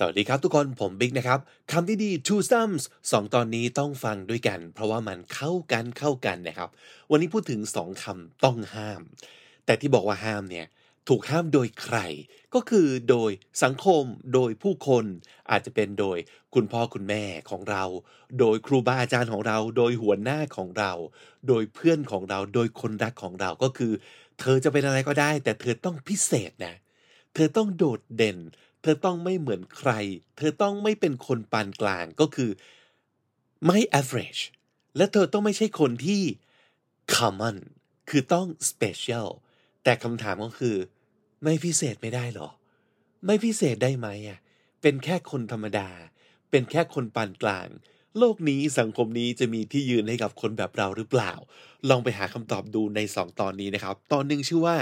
[0.00, 1.40] สวัสดีครับทุกคนผมบิ๊กนะครับ
[1.72, 6.68] คำที่ดี two sums สองตอนนี้ต้องฟังด้วยกัน เพราะว่ามันเข้ากันเข้ากันนะครับ
[7.10, 9.00] วันนี้พูดถึงสองคำต้องห้าม
[9.64, 10.66] แต่ที่บอกว่าห้ามเนี่ย
[11.08, 11.98] ถูกห้ามโดยใคร
[12.54, 13.30] ก็คือโดย
[13.62, 15.04] สังคมโดยผู้คน
[15.50, 16.18] อาจจะเป็นโดย
[16.54, 17.84] คุณพ่อคุณแม่ของเรา
[18.38, 20.92] โดยครูบาอาจารย์ของเรา โดยหัวหน้าของเรา
[21.48, 23.92] โดยเพื่อนของเรา โดยคนรักของเราก็คือ
[24.40, 26.74] เธอจะเป็นอะไรก็ได้ แต่เธอต้องพิเศษนะ
[27.34, 28.38] เธอต้องโดดเด่น
[28.82, 29.90] เธอต้องไม่เหมือนใคร
[30.36, 32.50] เธอต้องไม่เป็นคนปานกลางก็คือ
[33.66, 34.42] ไม่ average
[34.96, 36.22] และเธอต้องไม่ใช่คนที่
[37.14, 37.56] common
[38.08, 39.28] คือต้อง special
[39.84, 40.76] แต่คำถามก็คือ
[41.42, 42.48] ไม่พิเศษไม่ได้หรอ
[43.26, 44.38] ไม่พิเศษได้ไหมอะ
[44.82, 45.88] เป็นแค่คนธรรมดา
[46.50, 47.68] เป็นแค่คนปานกลาง
[48.18, 51.32] โลกนี้สังคมนี้จะมีที่ยืนให้กับคนแบบเราหรือเปล่า
[51.88, 54.76] ลองไปหาคำตอบดูใน 2 ตอนนี้นะครับ ตอนหนึ่งชื่อว่า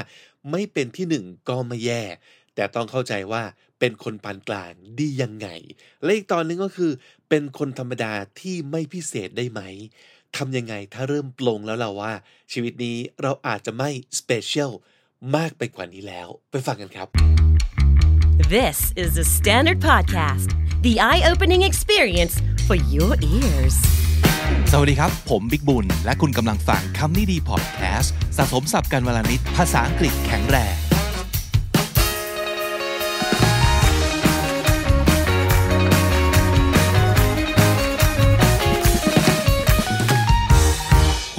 [0.50, 2.02] ไม่เป็นที่หนึ่งก็ไม่แย่
[2.54, 3.42] แต่ต้องเข้าใจว่า
[3.78, 5.48] เป็นคนปานกลางดียังไง
[6.02, 6.92] และอีกตอนหนึงก็คือ
[7.28, 9.60] เป็นคนธรรมดาที่ไม่พิเศษได้ไหม
[10.36, 12.12] ทำยังไงถ้าเริ่มปลงแล้วเราว่า
[12.52, 14.70] ชีวิตนี้เราอาจจะไม่สเปเชียล
[15.36, 17.08] มากไปกว่านี้แล้ว ไปฟังกันครับ
[18.56, 20.48] This is the Standard Podcast,
[20.86, 22.34] the eye opening experience
[22.66, 23.76] for your ears.
[24.72, 30.85] สวัสดีครับ ผมบิ๊กบุญ และคุณกำลังฟังคำนี้ดีพอดแคสต์สะสมสับกันวลนิดภาษาอังกฤษแข็งแรง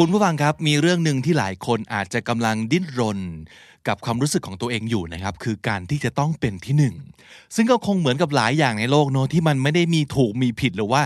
[0.02, 3.20] คุณผู้ฟังครับมีเรื่องหนึ่งที่หลายคนอาจจะกำลังดิ้นรน
[3.88, 6.95] กับความรู้สึกของตัวเองอยู่นะครับ คือการที่จะต้องเป็นที่หนึ่ง
[7.56, 11.02] ซึ่งก็คงเหมือนกับหลายอย่างในโลกเนอะที่มันไม่ได้มีถูกมีผิดหรือว่า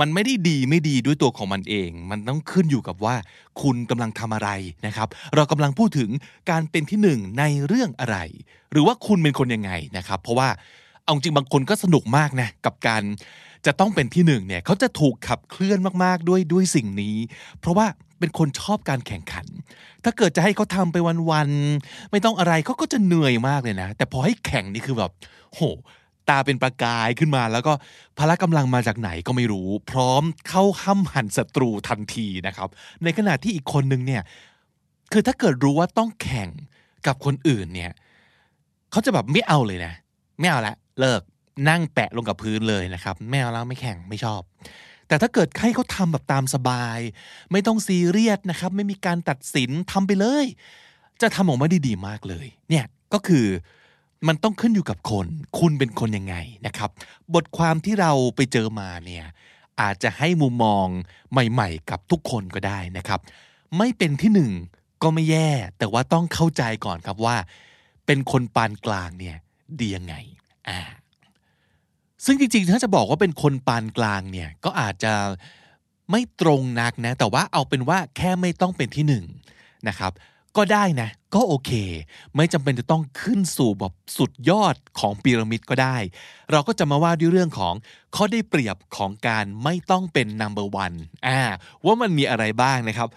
[0.00, 3.14] มันไม่ได้ดีไม่ดีด้วยตัวของมันเอง มันต้องขึ้นอยู่กับว่า
[3.62, 4.50] คุณกำลังทำอะไร
[4.86, 6.10] นะครับ เรากำลังพูดถึง
[6.50, 8.16] การเป็นที่หนึ่งในเรื่องอะไร
[8.72, 10.48] หรือว่าคุณเป็นคนยังไงนะครับ เพราะว่า
[11.02, 13.02] เอาจริงบางคนก็สนุกมากนะกับการ
[13.66, 17.16] จะต้องเป็นที่หนึ่งเนี่ยเขาจะถูกขับเคลื่อนมากๆด้วยด้วยสิ่งนี้
[17.60, 17.86] เพราะว่า
[18.24, 19.46] เป็นคนชอบการแข่งขัน
[20.04, 20.96] ถ้าเกิดจะให้เขาทำไป
[21.30, 25.10] วันๆไม่ต้องอะไรเขาก็จะเหนื่อยมากเลยนะ แต่พอให้แข่งนี่คือแบบ
[25.54, 25.60] โห
[26.28, 27.72] ตาเป็นประกายขึ้นมาแล้วก็
[28.18, 32.68] พละกำลังมาจากไหนก็ไม่รู้ พร้อมเข้าห้ำหั่นศัตรูทันทีนะครับ
[33.04, 34.22] ในขณะที่อีกคนนึงเนี่ย
[35.12, 36.48] คือถ้าเกิดรู้ว่าต้องแข่ง
[37.06, 37.92] กับคนอื่นเนี่ย
[38.90, 39.92] เขาจะแบบไม่เอาเลยนะ
[40.40, 41.22] ไม่เอาละเลิก
[41.68, 44.42] นั่งแปะลงกับพื้นเลยนะครับ ไม่เอาแล้วไม่แข่งไม่ชอบ
[45.08, 46.98] แต่ถ้าเกิดให้เขาทำแบบตามสบาย
[47.52, 50.46] ไม่ต้องซีเรียสนะครับ ไม่มีการตัดสินทำไปเลย
[51.22, 53.46] จะทำออกมาด้ดีมากเลย เนี่ยก็คือ
[54.28, 55.26] มันต้องขึ้นอยู่กับคน
[55.58, 56.90] คุณเป็นคนยังไงนะครับ
[57.34, 59.26] บทความที่เราไปเจอมาเนี่ย
[59.80, 60.86] อาจจะให้มุมมอง
[61.32, 63.20] ใหม่ๆ กับทุกคนก็ได้นะครับ
[63.78, 64.52] ไม่เป็นที่หนึ่ง
[65.02, 67.36] ก็ไม่แย่ แต่ว่าต้องเข้าใจก่อนครับว่า
[68.06, 69.36] เป็นคนปานกลางเนี่ย
[69.80, 70.14] ดียังไง
[70.68, 70.80] อ่า
[72.24, 75.12] ซึ่งจริงๆ ถ้าจะบอกว่าเป็นคนปานกลางเนี่ย ก็อาจจะ
[76.10, 79.24] ไม่ตรงนักนะ แต่ว่าเอาเป็นว่าแค่ไม่ต้องเป็นที่หนึ่ง
[79.88, 80.12] นะครับ
[80.56, 81.72] ก็ได้นะ ก็โอเค
[82.36, 85.96] ไม่จำเป็นจะต้องขึ้นสู่แบบสุดยอดของพีระมิดก็ได้
[86.50, 87.74] เราก็จะมาว่าด้วยเรื่องของ
[88.14, 91.40] ข้อได้เปรียบของการไม่ต้องเป็น number one อ่า
[91.84, 93.08] ว่ามันมีอะไรบ้างนะครับ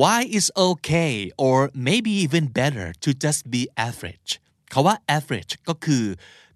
[0.00, 1.12] why is okay
[1.44, 1.56] or
[1.88, 4.30] maybe even better to just be average
[4.72, 6.04] คาว่า average ก็คือ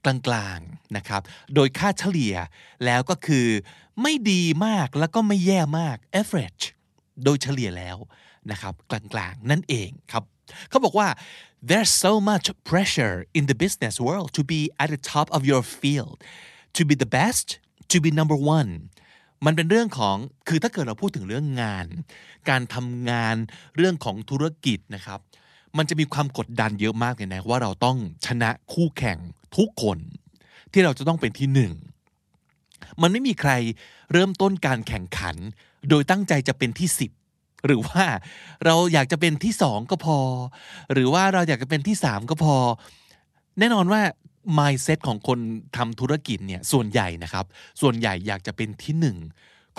[0.05, 1.23] กลางๆนะครับ
[1.55, 2.35] โดยค่าเฉลี่ย
[2.85, 3.47] แล้วก็คือ
[4.03, 6.65] ไม่ดีมากแล้วก็ไม่แย่มาก average
[7.25, 7.97] โดยเฉลี่ยแล้ว
[8.51, 10.25] นะครับกลางๆ นั่นเองครับ
[10.69, 11.09] เขาบอกว่า
[11.69, 15.63] there's so much pressure in the business world to be at the top of your
[15.81, 16.17] field
[16.77, 17.47] to be the best
[17.93, 18.71] to be number one
[19.47, 20.17] มันเป็นเรื่องของ
[20.49, 21.87] คือถ้าเกิดเราพูดถึงเรื่องงาน
[22.49, 23.37] การทำงาน
[23.77, 25.21] เรื่องของธุรกิจนะครับ
[25.79, 29.19] มันจะมีความกดดันเยอะมากเลยนะว่าเราต้องชนะคู่แข่ง
[29.57, 29.99] ทุกคน
[30.73, 31.73] ที่เราจะต้องเป็นที่หนึ่ง
[33.03, 33.53] มันไม่มีใคร
[34.13, 35.37] เริ่มต้นการแข่งขัน
[35.89, 37.11] โดยตั้งใจจะเป็นที่สิบ
[37.67, 38.05] หรือว่า
[38.65, 40.19] เราอยากจะเป็นที่สองก็พอ
[40.93, 42.57] หรือว่าเราอยากจะเป็นที่สามก็พอ
[43.59, 44.01] แน่นอนว่า
[44.59, 45.39] mindset ของคน
[45.77, 47.45] ทำธุรกิจเนี่ยส่วนใหญ่นะครับ
[47.81, 49.17] ส่วนใหญ่อยากจะเป็นที่หนึ่ง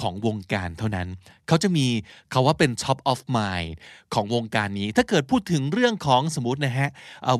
[0.01, 1.07] ของวงการเท่านั้น
[1.47, 1.87] เขาจะมี
[2.33, 3.69] คาว่าเป็น top of mind
[4.13, 6.89] ของวงการนี้ ถ้าเกิดพูดถึงเรื่องของสมมตินะฮะ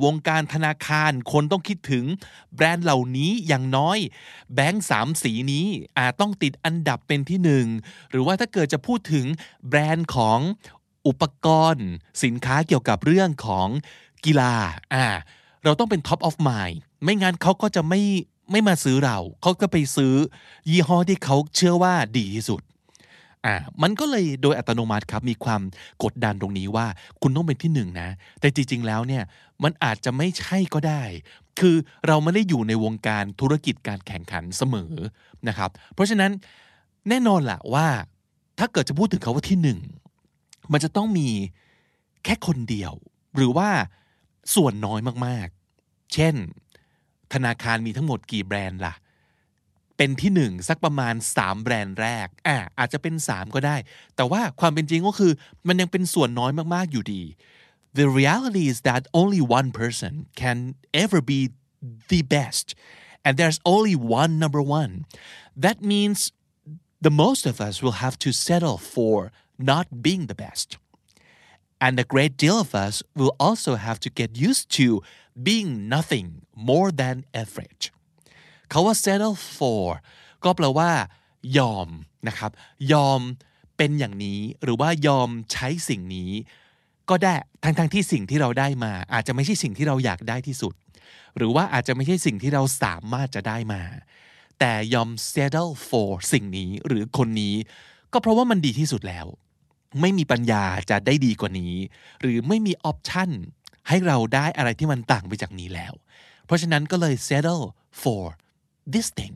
[0.05, 2.05] วงการธนาคารคนต้องคิดถึง
[2.55, 3.97] แบรนด์เหล่านี้อย่างน้อย
[4.55, 5.65] แบงค์สามสีนี้
[5.97, 7.65] อาจต้องติดอันดับเป็นที่หนึ่ง
[8.11, 9.25] หรือว่าถ้าเกิดจะพูดถึง
[9.69, 10.39] แบรนด์ของ
[11.07, 11.87] อุปกรณ์
[12.23, 13.67] สินค้าเกี่ยวกับเรื่องของ
[14.25, 14.53] กีฬา
[14.93, 15.05] อ่า
[15.63, 18.01] เราต้องเป็น top of mind ไม่งั้นเขาก็จะไม่
[18.51, 20.13] ไม่มาซื้อเรา เขาก็ไปซื้อ
[20.69, 22.61] ยี่ห้อที่เขาเชื่อว่าดีที่สุด
[23.45, 25.61] อ่ามันก็เลยโดยอัตโนมัติครับมีความ
[26.03, 26.87] กดดันตรงนี้ว่า
[27.21, 28.09] คุณต้องเป็นที่หนึ่งนะ
[28.39, 29.23] แต่จริง ๆ แล้วเนี่ย
[29.63, 31.03] มันอาจจะไม่ใช่ก็ได้
[31.59, 31.75] คือ
[32.07, 34.93] เราไม่ได้อยู่ในวงการธุรกิจการแข่งขันเสมอ
[35.47, 36.31] นะครับ เพราะฉะนั้น
[37.09, 37.87] แน่นอนแหละว่า
[38.59, 39.79] ถ้าเกิดจะพูดถึงเขาว่าที่หนึ่ง
[40.71, 41.27] มันจะต้องมี
[42.23, 42.93] แค่คนเดียว
[43.35, 43.69] หรือว่า
[44.55, 46.35] ส่วนน้อยมากๆ เช่น
[47.33, 48.93] ธนาคารมีทั้งหมดกี่แบรนด์ล่ะ
[49.97, 53.75] เป็นที่หนึ่งสักประมาณ 3 แบรนด์แรกอะอาจจะเป็น 3 ก็ได้
[54.15, 55.31] แต่ว่าความเป็นจริงก็คือ
[55.67, 57.23] มันยังเป็นส่วนน้อยมาก ๆ อยู่ดี
[57.99, 60.57] The reality is that only one person can
[61.03, 61.39] ever be
[62.11, 62.65] the best
[63.25, 64.91] and there's only one number one
[65.65, 66.19] that means
[67.07, 69.15] the most of us will have to settle for
[69.71, 70.67] not being the best
[71.85, 74.87] and a great deal of us will also have to get used to
[75.45, 76.27] being nothing
[76.69, 77.85] more than average
[78.69, 79.85] เขาว่า settle for
[80.43, 80.89] ก็แปลว่า
[81.57, 81.87] ยอม
[82.27, 82.51] นะครับ
[82.93, 83.19] ยอม
[83.77, 86.31] เป็นอย่างนี้หรือว่ายอมใช้สิ่งนี้
[87.09, 87.33] ก็ได้
[87.63, 90.73] ทั้งทที่สิ่งที่เราได้มา อาจจะไม่ใช่สิ่งที่เราอยากได้ที่สุด
[91.37, 93.81] หรือว่าอาจจะไม่ใช่สิ่งที่เราสามารถจะได้มา
[94.59, 97.55] แต่ยอม settle for สิ่งนี้หรือคนนี้
[98.13, 99.25] ก็เพราะว่ามันดีที่สุดแล้ว
[100.01, 101.73] ไม่มีปัญญาจะได้ดีกว่านี้
[102.21, 103.29] หรือไม่มีออปชั่น
[103.87, 105.93] ให้เราได้อะไรที่มันต่างไปจากนี้แล้ว
[106.45, 107.63] เพราะฉะนั้นก็เลย settle
[108.01, 108.23] for
[108.93, 109.35] this thing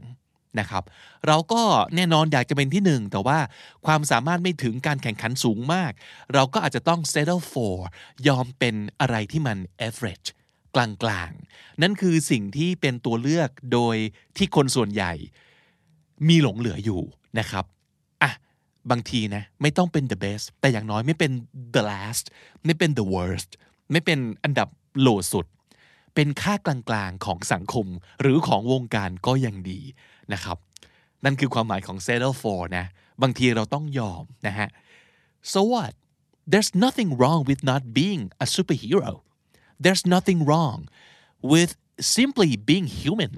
[0.60, 0.84] นะครับ
[1.28, 1.62] เราก็
[1.96, 3.40] แน่นอนอยากจะเป็นที่หนึ่งแต่ว่า
[3.86, 5.92] ความสามารถไม่ถึงการแข่งขันสูงมาก
[6.34, 7.76] เราก็อาจจะต้อง settle for
[8.28, 9.58] ยอมเป็นอะไรที่มัน
[9.88, 10.28] average
[10.76, 13.96] กลางๆ นั่นคือสิ่งที่เป็นตัวเลือกโดย
[14.38, 15.14] ที่คนส่วนใหญ่
[16.30, 17.02] มีหลงเหลืออยู่
[17.40, 17.66] นะครับ
[18.22, 18.32] อะ
[18.92, 21.32] บางทีนะ ไม่ต้องเป็น the best แต่อย่างน้อยไม่เป็น
[21.76, 22.26] the last
[22.66, 23.52] ไม่เป็น the worst
[23.94, 24.70] ไม่เป็นอันดับ
[25.02, 25.48] โลสุด
[26.16, 27.88] เป็นค่ากลางๆของสังคม
[28.22, 29.80] หรือของวงการก็ยังดี
[30.34, 30.58] นะครับ
[31.26, 32.86] นั่นคือความหมายของ settle for นะ
[33.22, 34.70] บางทีเราต้องยอมนะฮะ
[35.52, 35.94] so what
[36.52, 39.12] there's nothing wrong with not being a superhero
[39.84, 40.80] there's nothing wrong
[41.52, 41.72] with
[42.16, 43.34] simply being human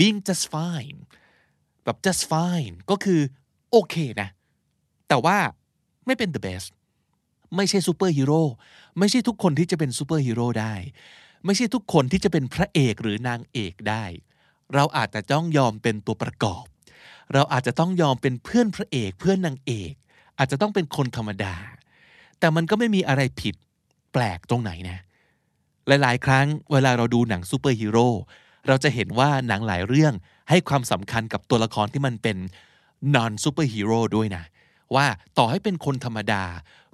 [0.00, 0.98] being just fine
[1.84, 3.20] แบบ just fine ก็คือ
[3.70, 4.28] โอเคนะ
[5.08, 5.36] แต่ว่า
[6.06, 6.68] ไม่เป็น the best
[7.56, 8.42] ไม่ใช่ซูเปอร์ฮีโร่
[8.98, 10.74] ไม่ใช่ทุกคนที่จะเป็นซูเปอร์ฮีโร่ได้
[11.44, 14.04] ไม่ใช่ทุกคนที่จะเป็นพระเอกหรือนางเอกได้
[14.74, 16.64] เราอาจจะต้องยอมเป็นตัวประกอบ
[17.32, 19.92] เราอาจจะต้องยอมเป็นเพื่อนพระเอกเพื่อนนางเอก
[20.38, 21.54] อาจจะต้องเป็นคนธรรมดา
[22.38, 23.54] แต่มันก็ไม่มีอะไรผิด
[24.12, 24.98] แปลกตรงไหนนะ
[25.86, 28.08] หลายๆ ครั้งเวลาเราดูหนังซูเปอร์ฮีโร่
[28.68, 30.14] เราจะเห็นว่าหนังหลายเรื่อง
[30.48, 32.36] ให้ความสำคัญกับตัวละครที่มันเป็น
[33.14, 34.44] non super hero ด้วยนะ
[34.94, 35.06] ว่า
[35.38, 36.44] ต่อให้เป็นคนธรรมดา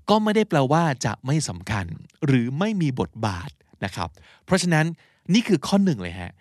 [0.09, 1.87] ก็ไม่ได้แปลว่าจะไม่สำคัญ
[2.27, 3.51] หรือไม่มีบทบาท
[3.85, 4.09] นะครับ
[4.45, 4.87] เพราะฉะนั้น
[5.35, 6.33] นี่คือข้อหนึ่งเลยฮะ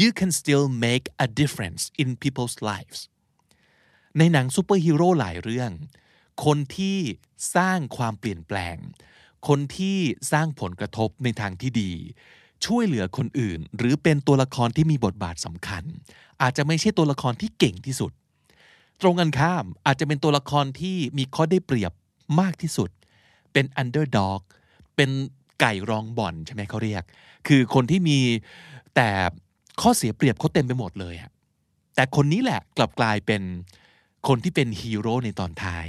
[0.00, 3.00] you can still make a difference in people's lives
[4.18, 5.70] ในหนังซูเปอร์ฮีโร่หลายเรื่อง
[6.44, 6.98] คนที่
[7.56, 8.76] สร้างความเปลี่ยนแปลง
[9.48, 9.98] คนที่
[10.32, 11.92] สร้างผลกระทบในทางที่ดี
[12.66, 15.84] ช่วยเหลือคนอื่น หรือเป็นตัวละครที่มีบทบาทสำคัญ
[16.42, 18.12] อาจจะไม่ใช่ตัวละครที่เก่งที่สุด
[19.00, 21.92] ตรงกันข้ามอาจจะเป็นตัวละครที่มีข้อได้เปรียบ
[22.40, 22.90] มากที่สุด
[23.54, 24.40] เป็น underdog
[24.96, 25.10] เป็น
[25.60, 27.02] ไก่รองบ่อนใช่ไหมเขาเรียก
[27.48, 28.18] คือคนที่มี
[28.96, 29.08] แต่
[29.80, 31.30] ข้อเสียเปรียบเขาเต็มไปหมดเลยอะ
[31.94, 33.42] แต่คนนี้แหละกลับกลายเป็น
[34.28, 35.86] คนที่เป็นฮีโร่ในตอนท้าย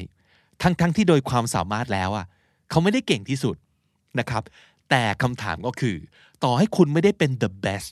[0.62, 2.26] ทั้งๆทที่โดยความสามารถแล้วอะ
[2.70, 3.56] เขาไม่ได้เก่งที่สุด
[4.20, 4.44] นะครับ
[4.90, 5.96] แต่คำถามก็คือ
[6.44, 7.90] ต่อให้คุณไม่ได้เป็น the best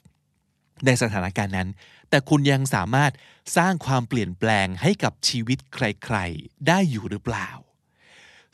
[0.85, 1.69] ในสถานการณ์นั้น
[2.09, 3.11] แต่คุณยังสามารถ
[3.57, 7.49] สร้างความเปลี่ยนแปลงให้กับชีวิตใคร ๆ ได้อยู่หรือเปล่า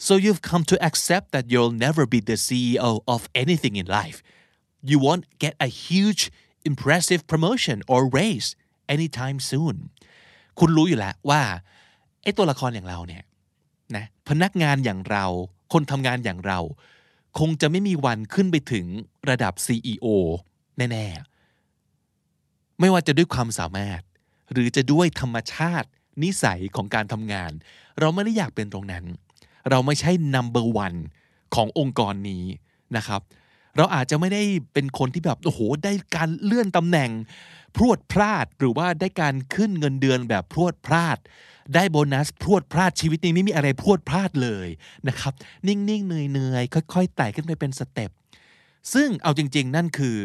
[0.06, 4.18] so you've come to accept that you'll never be the CEO of anything in life
[4.90, 6.24] you won't get a huge
[6.72, 8.50] impressive promotion or raise
[8.96, 9.76] anytime soon
[10.60, 11.42] คุณรู้อยู่แล้วว่า
[12.24, 13.24] ไอ้ตัวละครอย่างเราเนี่ย
[13.96, 15.26] นะพนักงานอย่างเรา
[15.74, 16.60] คนทำงานอย่างเรา
[17.40, 18.86] คงจะไม่มีวันขึ้นไปถึง
[19.30, 20.08] ระดับ CEO
[20.78, 24.02] แน่ๆ ไม่ว่าจะด้วยความสามารถ
[24.52, 25.90] หรือจะด้วยธรรมชาติ
[26.24, 27.52] นิสัยของการทำงาน
[28.00, 29.06] เราไม่ได้อยากเป็นตรงนั้น
[29.70, 30.98] เราไม่ใช่ number one
[31.56, 32.46] ขององค์กรนี้
[32.98, 33.22] นะครับ
[33.78, 37.12] เราอาจจะไม่ได้เป็นคนที่แบบโอ้โหได้การเลื่อนตำแหน่ง
[37.76, 41.18] พรวดพลาดหรือว่าได้การขึ้นเงินเดือนแบบพรวดพลาด
[41.76, 44.68] ได้โบนัสพรวดพลาดชีวิตนี้ไม่มีอะไรพรวดพลาดเลย
[45.08, 45.34] นะครับ
[45.68, 48.12] นิ่งๆเหนื่อยๆค่อยๆไต่ขึ้นไปเป็นสเต็ป
[48.94, 50.18] ซึ่งเอาจริง ๆ นั่นคือ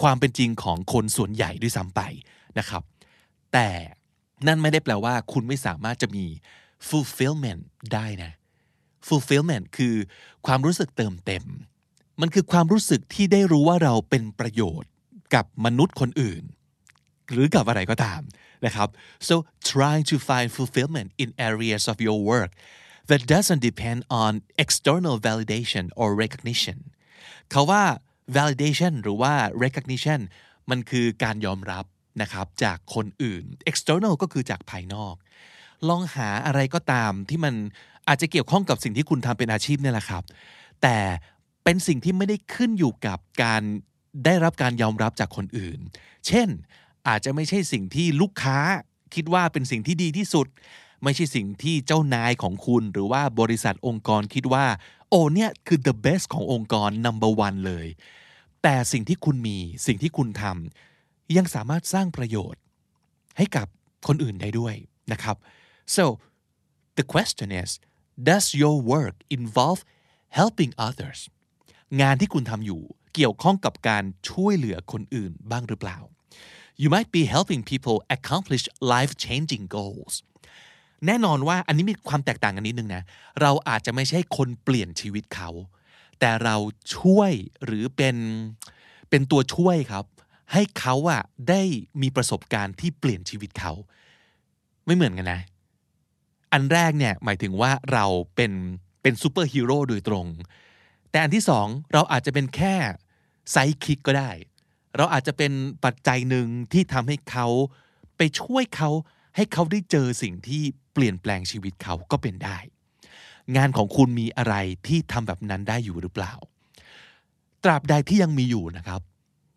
[0.00, 2.00] ความเป็นจริงของคนส่วนใหญ่ด้วยซ้ำไป
[2.58, 2.82] นะครับ
[3.52, 3.68] แต่
[4.46, 6.24] นั่นไม่ได้แปลว่าคุณไม่สามารถจะมี
[6.88, 7.62] fulfillment
[7.94, 8.32] ได้นะ
[9.08, 9.94] fulfillment คือ
[10.46, 11.44] ความรู้สึกเติมเต็ม
[12.20, 14.90] มันคือความรู้สึกที่ได้รู้ว่าเราเป็นประโยชน์
[15.34, 16.42] กับมนุษย์คนอื่น
[17.32, 18.20] หรือกับอะไรก็ตาม
[18.66, 18.88] นะครับ
[19.28, 19.34] so
[19.72, 22.50] trying to find fulfillment in areas of your work
[23.10, 24.32] that doesn't depend on
[24.64, 26.78] external validation or recognition
[27.50, 27.82] เขาว่า
[28.38, 29.34] validation หรือว่า
[29.64, 30.20] recognition
[30.70, 31.84] มันคือการยอมรับ
[32.22, 35.14] นะครับจากคนอื่น external ก็คือจากภายนอก
[35.88, 37.54] ลองหาอะไรก็ตามที่มัน
[38.08, 40.22] อาจจะเกี่ยวข้องกับสิ่งที่คุณทำเป็นอาชีพเนี่ยแหละครับ
[40.82, 40.98] แต่
[41.64, 43.62] เป็นสิ่งที่ไม่ได้ขึ้นอยู่กับการ
[44.24, 45.78] ได้รับการยอมรับจากคนอื่น
[46.26, 46.48] เช่น
[47.08, 48.58] อาจจะไม่ใช่สิ่งที่ลูกค้า
[49.14, 50.46] คิดว่าเป็นสิ่งที่ดีที่สุด
[51.04, 54.66] ไม่ใช่สิ่งที่เจ้านายของคุณ หรือว่าบริษัทองค์กรคิดว่า
[55.08, 57.86] โอ้เนี่ยคือ the best ขององค์กร number one เลย
[58.62, 62.60] แต่สิ่งที่คุณมีสิ่งที่คุณทำยังสามารถสร้างประโยชน์
[63.36, 63.66] ให้กับ
[64.06, 64.74] คนอื่นได้ด้วย
[65.12, 65.36] นะครับ
[65.96, 66.04] so
[66.98, 67.70] the question is
[68.30, 69.80] does your work involve
[70.38, 71.20] helping others
[72.00, 72.82] งานที่คุณทำอยู่
[73.14, 75.98] เกี่ยวข้องกับการช่วยเหลือคนอื่นบ้างหรือเปล่า
[76.82, 80.14] you might be helping people accomplish life-changing goals
[81.06, 83.02] แน่นอนว่าอันนี้มีความแตกต่างกันนิดนึงนะ
[83.40, 85.50] เราอาจจะไม่ใช่คนเปลี่ยนชีวิตเขา
[86.20, 86.56] แต่เรา
[86.96, 87.32] ช่วย
[87.64, 88.16] หรือเป็น
[89.10, 90.04] เป็นตัวช่วยครับ
[90.52, 91.62] ให้เขาอะได้
[92.02, 93.72] มีประสบการณ์ที่เปลี่ยนชีวิตเขา
[94.86, 95.40] ไม่เหมือนกันนะ
[96.52, 98.06] อันแรกเนี่ยหมายถึงว่าเรา
[98.36, 98.52] เป็น
[99.02, 100.26] เป็นซูเปอร์ฮีโร่โดยตรง
[101.10, 102.74] แต่อันที่สองเราอาจจะเป็นแค่
[103.50, 104.30] sidekick ก็ได้
[104.96, 105.52] เราอาจจะเป็น
[105.84, 107.46] ปัจจัยหนึ่งที่ทำให้เขา
[108.16, 108.90] ไปช่วยเขา
[109.36, 112.58] ให้เขาได้เจอสิ่งที่เปลี่ยนแปลงชีวิตเขาก็เป็นได้
[113.56, 114.54] งานของคุณมีอะไร
[114.86, 116.32] ที่ทำแบบนั้นได้อยู่หรือเปล่า
[117.64, 119.00] ตราบใดที่ยังมีอยู่นะครับ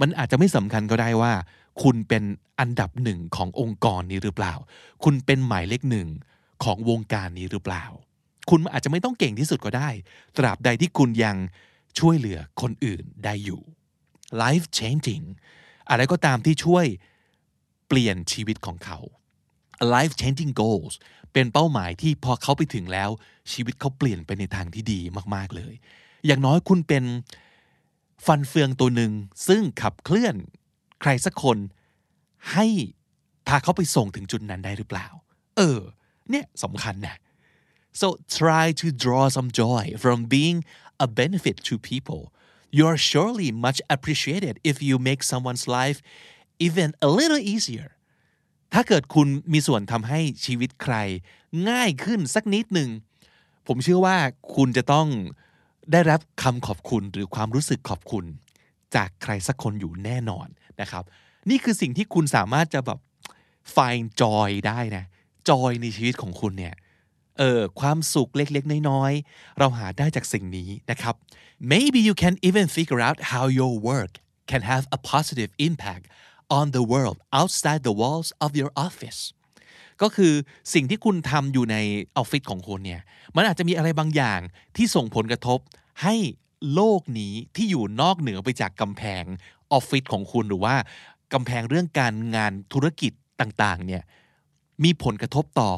[0.02, 1.34] มันอาจจะไม่สำคัญก็ได้ว่า
[1.84, 2.24] คุณเป็น
[2.60, 4.54] อันดับหนึ่งขององค์กรนี้หรือเปล่า
[5.04, 6.08] คุณเป็นหมายเลขหนึ่ง
[6.64, 7.86] ของวงการนี้หรือเปล่า
[8.50, 9.90] คุณอาจจะไม่ต้องเก่งที่สุดก็ได้
[10.38, 11.38] ตราบใดที่คุณยัง
[12.00, 13.62] ช่วยเหลือคนอื่นได้อยู่
[14.42, 15.26] life changing
[15.90, 16.86] อะไรก็ตามที่ช่วย
[17.88, 19.00] เปลี่ยนชีวิตของเขา
[19.94, 20.94] life changing goals
[21.34, 23.10] เป็นเป้าหมายที่พอเขาไปถึงแล้ว
[23.52, 25.00] ชีวิตเขาเปลี่ยนไปในทางที่ดี
[25.36, 25.74] มากๆเลย
[26.26, 27.04] อย่างน้อยคุณเป็น
[28.26, 29.12] ฟันเฟืองตัวหนึ่ง
[29.48, 30.36] ซึ่งขับเคลื่อน
[31.02, 31.58] ใครสักคน
[32.54, 32.66] ให้
[33.48, 35.08] พาเขาไปส่งถึงจุดนั้นได้หรือเปล่า
[35.58, 35.80] เออ
[36.32, 37.16] เนี่ยสำคัญนะ
[38.02, 38.08] so
[38.40, 40.58] try to draw some joy from being
[41.06, 42.22] a benefit to people
[42.78, 46.00] you are surely much appreciated if you make someone's life
[46.68, 47.90] even a little easier
[48.74, 50.96] ถ้าเกิดคุณมีส่วนทำให้ชีวิตใคร
[51.70, 52.90] ง่ายขึ้นสักนิดหนึ่ง
[53.68, 54.18] ผมเชื่อว่า
[54.56, 55.08] คุณจะต้อง
[55.92, 58.26] ได้รับคำขอบคุณหรือความรู้สึกขอบคุณ
[58.96, 60.48] จากใครสักคนอยู่แน่นอน
[60.82, 61.04] นะครับ
[61.50, 63.00] นี่คือสิ่งที่คุณสามารถจะแบบ
[63.76, 65.06] find joy ได้นะ
[65.50, 66.76] joy ในชีวิตของคุณเนี่ย
[67.38, 71.16] เออความสุขเล็กๆ น้อยๆ เราหาได้จากสิ่งนี้นะครับ
[71.74, 74.14] maybe you can even figure out how your work
[74.52, 76.06] can have a positive impact
[76.58, 79.22] on the world outside the walls of your office
[80.02, 80.34] ก็คือ
[80.74, 81.78] สิ่งที่คุณทำอยู่ใน
[82.18, 83.02] ออฟฟิศของคุณเนี่ย
[83.36, 84.40] มันอาจจะมีอะไรบางอย่าง
[84.76, 85.60] ที่ส่งผลกระทบ
[86.04, 86.16] ให้
[86.74, 89.24] โลกนี้ที่อยู่นอกเหนือไปจากกำแพง
[89.72, 90.76] ออฟฟิศของคุณหรือว่า
[91.34, 93.12] กำแพงเรื่องการงานธุรกิจ
[93.42, 94.04] ต่างๆ เนี่ย
[94.84, 95.72] มีผลกระทบต่อ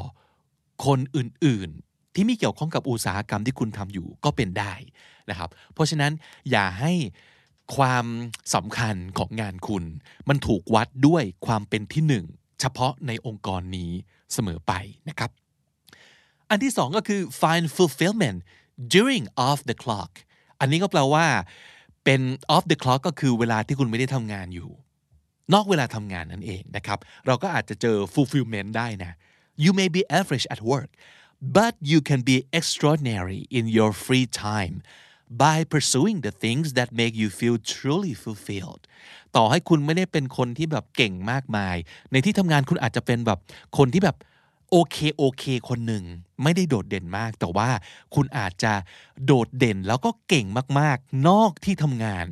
[0.86, 4.72] คนอื่นๆ ที่ไม่เกี่ยวข้องกับอุตสาหกรรมที่คุณทำอยู่ก็เป็นได้
[5.30, 6.12] นะครับ เพราะฉะนั้น
[6.50, 6.92] อย่าให้
[7.76, 8.06] ความ
[8.54, 9.84] สำคัญของงานคุณ
[10.28, 12.24] มันถูกวัดด้วยความเป็นที่หนึ่ง
[12.60, 13.90] เฉพาะในองค์กรนี้
[14.32, 14.72] เสมอไป
[15.08, 15.30] นะครับ
[16.50, 18.38] อันที่สองก็คือ find fulfillment
[18.94, 20.12] during off the clock
[20.60, 21.26] อันนี้ก็แปลว่า
[22.04, 22.20] เป็น
[22.54, 24.70] off the clock ก็คือเวลาที่คุณไม่ได้ทำงานอยู่
[25.54, 29.12] นอกเวลาทำงานนั่นเองนะครับ เราก็อาจจะเจอ fulfillment ได้นะ
[29.64, 30.90] you may be average at work
[31.58, 34.76] but you can be extraordinary in your free time
[35.44, 38.82] by pursuing the things that make you feel truly fulfilled
[39.36, 41.76] ต่อให้คุณไม่ได้เป็นคนที่แบบเก่งมากมาย
[42.12, 43.38] ในที่ทำงานคุณอาจจะเป็นแบบ
[43.78, 44.16] คนที่แบบ
[44.70, 46.04] โอเคโอเค คนหนึ่ง
[46.42, 47.68] ไม่ได้โดดเด่นมาก แต่ว่า
[48.14, 48.72] คุณอาจจะ
[49.26, 50.46] โดดเด่นแล้วก็เก่ง
[50.80, 52.26] มากๆ นอกที่ทำงาน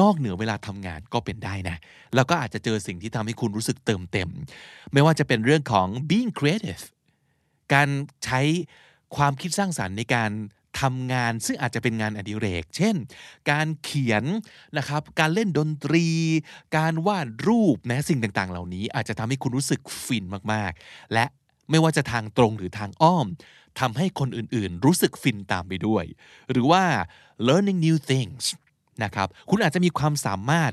[0.00, 1.76] นอกเหนือเวลาทำงานก็เป็นได้นะ
[2.14, 4.28] แล้วก็อาจจะเจอสิ่งที่ทำให้คุณรู้สึกเติมเต็ม
[4.92, 6.84] ไม่ว่าจะเป็นเรื่องของ being creative
[7.74, 7.88] การ
[8.24, 8.40] ใช้
[9.16, 10.30] ความคิดสร้างสรรค์ในการ
[10.80, 12.96] ทำงานซึ่งอาจจะเป็นงานอดิเรก เช่น
[13.50, 14.24] การเขียน
[14.78, 16.06] นะครับ การเล่นดนตรี
[16.76, 21.24] การวาดรูปนะสิ่งต่างๆ เหล่านี้อาจจะทำให้คุณรู้สึกฟินมากๆ และ
[21.72, 23.26] ไม่ว่าจะทางตรงหรือทางอ้อม
[23.80, 26.04] ทำให้คนอื่นๆ รู้สึกฟินตามไปด้วย
[26.50, 26.84] หรือว่า
[27.48, 28.44] learning new things
[29.04, 30.72] นะครับคุณอาจจะมีความสามารถ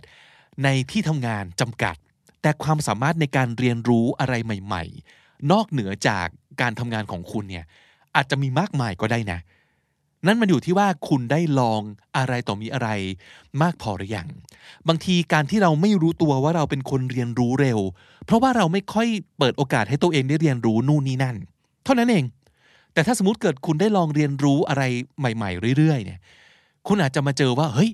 [0.64, 1.96] ในที่ทำงานจำกัด
[2.42, 4.84] แต่ความสามารถในการเรียนรู้อะไรใหม่
[5.18, 6.28] ๆ นอกเหนือจาก
[6.62, 7.66] การทำงานของคุณเนี่ย
[8.16, 9.40] อาจจะมีมากมายก็ได้นะ
[10.26, 11.82] นั่นมันอยู่ที่ว่าคุณได้ลอง
[12.18, 12.90] อะไรต่อมีอะไร
[13.62, 14.28] มากพอหรือยัง
[14.88, 17.80] บางทีการที่เราไม่รู้ตัวว่าเราเป็นคนเรียนรู้เร็ว
[18.26, 19.08] เพราะว่าเราไม่ค่อย
[19.38, 21.36] เปิดโอกาสให้ตัวเองได้เรียนรู้นู่นนี่นั่น
[21.84, 22.26] เท่านั้นเอง
[22.94, 24.84] แต่ถ้าสมมติเกิดคุณได้ลองเรียนรู้อะไร
[25.20, 26.20] ใหม่ ๆ เรื่อย ๆ เนี่ย
[26.88, 27.90] คุณอาจจะมาเจอว่าเฮ้ย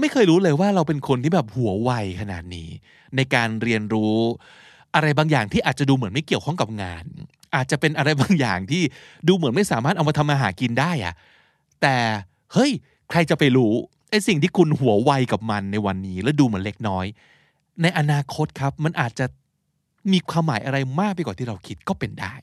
[0.00, 2.68] ไม่เคยรู้เลยว่าเราเป็นคนที่แบบหัวไวขนาดนี้
[3.16, 4.16] ในการเรียนรู้
[4.94, 7.04] อะไรบางอย่างที่อาจจะดูเหมือนไม่เกี่ยวข้องกับงาน
[7.54, 8.82] อาจจะเป็นอะไรบางอย่างที่
[9.28, 11.14] ดูเหมือนไม่สามารถเอามาทำมาหากินได้อะ
[11.82, 11.96] แต่
[12.52, 12.70] เฮ้ย
[13.10, 13.72] ใครจะไปรู้
[14.10, 17.06] ไอ้สิ่งที่คุณหัวไวกับมันในวันนี้ แล้วดูเหมือนเล็กน้อย
[17.82, 19.26] ในอนาคตครับมันอาจจะ
[20.12, 22.34] มีความหมายอะไรมากไปกว่าที่เราคิดก็เป็นได้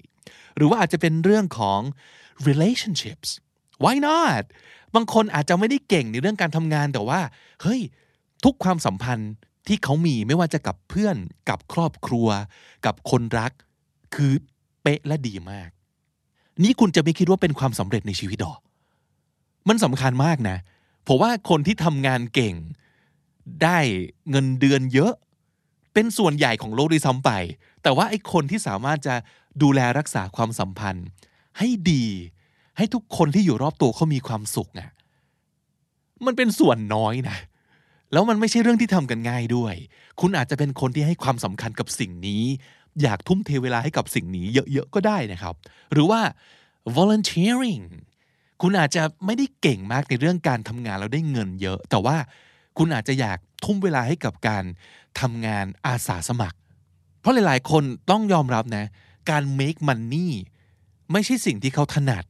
[0.55, 1.79] หรือว่าอาจจะเป็นเรื่องของ
[2.47, 3.29] relationships
[3.83, 4.43] why not
[4.95, 7.19] บางคนอาจจะไม่ได้เก่งในเรื่องการทำงานแต่ว่า
[7.61, 7.81] เฮ้ย
[8.43, 9.31] ทุกความสัมพันธ์
[9.67, 11.17] ที่เขามีไม่ว่าจะกับเพื่อน
[11.49, 12.27] กับครอบครัว
[12.85, 13.51] กับคนรัก
[14.15, 14.33] คือ
[14.81, 15.69] เป๊ะและดีมาก
[16.63, 18.55] นี่คุณจะไม่คิดว่าเป็นความสำเร็จในชีวิตหรอ
[19.67, 20.57] มันสำคัญมากนะ
[21.07, 22.55] ผมว่าคนที่ทำงานเก่ง
[23.63, 23.77] ได้
[24.29, 25.13] เงินเดือนเยอะ
[25.93, 27.31] เป็นส่วนใหญ่ของโลกด้วยซ้ำไป
[27.83, 29.15] แต่ว่าไอ้คนที่สามารถจะ
[29.61, 31.07] ดูแลรักษาความสัมพันธ์
[31.57, 32.05] ให้ดี
[32.77, 34.89] ให้ทุกคนที่อยู่รอบตัวเขามีความสุขอะ
[36.25, 37.37] มันเป็นส่วนน้อยนะ
[38.11, 39.75] แล้วมันไม่ใช่เรื่องที่ทำกันง่ายด้วย
[40.21, 42.43] คุณอาจจะเป็นคนที่ให้ความสำคัญกับสิ่งนี้
[43.01, 45.55] อยากทุ่มเทเวลาให้กับสิ่งนี้เยอะๆก็ได้นะครับ
[45.91, 46.21] หรือว่า
[46.97, 47.83] volunteering
[48.61, 52.17] คุณอาจจะไม่ได้เก่งมากในเรื่องการทำงานแล้วได้เงินเยอะ แต่ว่า
[52.77, 54.63] คุณอาจจะอยากทุ่มเวลาให้กับการ
[55.19, 56.57] ทำงานอาสาสมัคร
[57.19, 58.85] เพราะหลาย ๆ คนต้องยอมรับนะ
[59.29, 60.29] การ make money
[61.11, 62.23] ไม่ใช่สิ่งที่เขาถนัด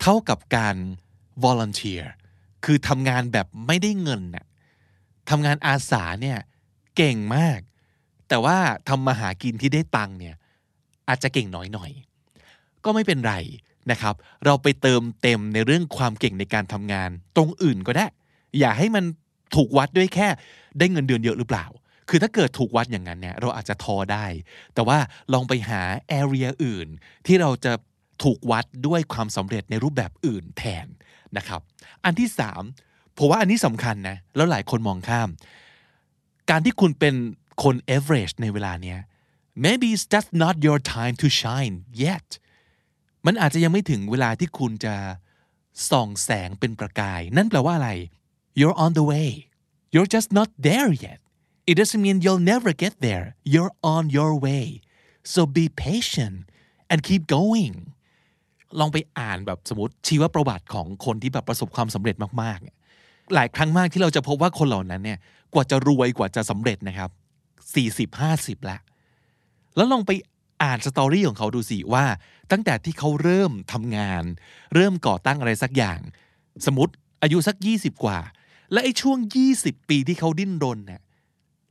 [0.00, 0.76] เท่ากับการ
[1.44, 2.04] volunteer
[2.64, 4.46] คือทำงานแบบไม่ได้เงินน่ะ
[5.30, 6.38] ทำงานอาสาเนี่ย
[6.96, 7.60] เก่งมาก
[8.28, 8.56] แต่ว่า
[8.88, 10.34] ทำมาหากินที่ได้ตังเนี่ย
[11.08, 11.90] อาจจะเก่งน้อยหน่อย
[12.84, 13.34] ก็ไม่เป็นไร
[13.90, 18.06] นะครับ เราไปเติมเต็มในเรื่องความเก่งในการทำงาน ตรงอื่นก็ได้
[18.58, 19.04] อย่าให้มัน
[19.54, 20.28] ถูกวัดด้วยแค่
[20.78, 21.66] ได้เงินเดือนเยอะหรือเปล่า
[22.08, 24.26] คือถ้าเกิดถูกวัดอย่างนั้นเนี่ยเราอาจจะท้อได้
[24.74, 24.98] แต่ว่า
[25.32, 25.82] ลองไปหา
[26.20, 26.88] area อื่น
[27.26, 27.72] ที่เราจะ
[28.24, 30.86] ถูกวัดด้วยความสำเร็จในรูปแบบอื่นแทน
[31.36, 31.60] นะครับ
[32.04, 32.62] อันที่สาม
[33.18, 35.28] ผมว่าอันนี้สำคัญนะ แล้วหลายคนมองข้าม
[36.50, 37.14] การที่คุณเป็น
[37.62, 38.98] คน average ในเวลาเนี้ย
[39.64, 42.28] maybe it's just not your time to shine yet
[43.26, 44.94] มันอาจจะยังไม่ถึงเวลาที่คุณจะ
[45.90, 47.90] ส่องแสงเป็นประกาย นั่นแปลว่าอะไร
[48.58, 49.28] you're on the way
[49.94, 51.20] you're just not there yet
[51.70, 54.66] it doesn't mean you'll never get there you're on your way
[55.32, 56.38] so be patient
[56.90, 57.74] and keep going
[58.80, 65.18] ลองไปอ่านแบบสมมติชีวประวัติของคนที่แบบประสบความสำเร็จมากๆ หลายครั้งมากที่เราจะพบว่าคนเหล่านั้นเนี่ย
[65.54, 67.10] กว่าจะรวยกว่าจะสำเร็จนะครับ
[67.74, 68.78] 40 50ละ
[69.76, 70.10] แล้วลองไป
[70.62, 72.04] อ่านสตอรี่ของเขาดูสิว่า
[72.50, 74.24] ตั้งแต่ที่เขาเริ่มทำงาน
[74.74, 76.00] เริ่มก่อตั้งอะไรสักอย่าง
[76.66, 76.92] สมมติ
[77.22, 78.18] อายุสัก 20 กว่า
[78.72, 79.18] และไอ้ช่วง
[79.54, 81.00] 20 ปีที่เขาดิ้นรนเนี่ย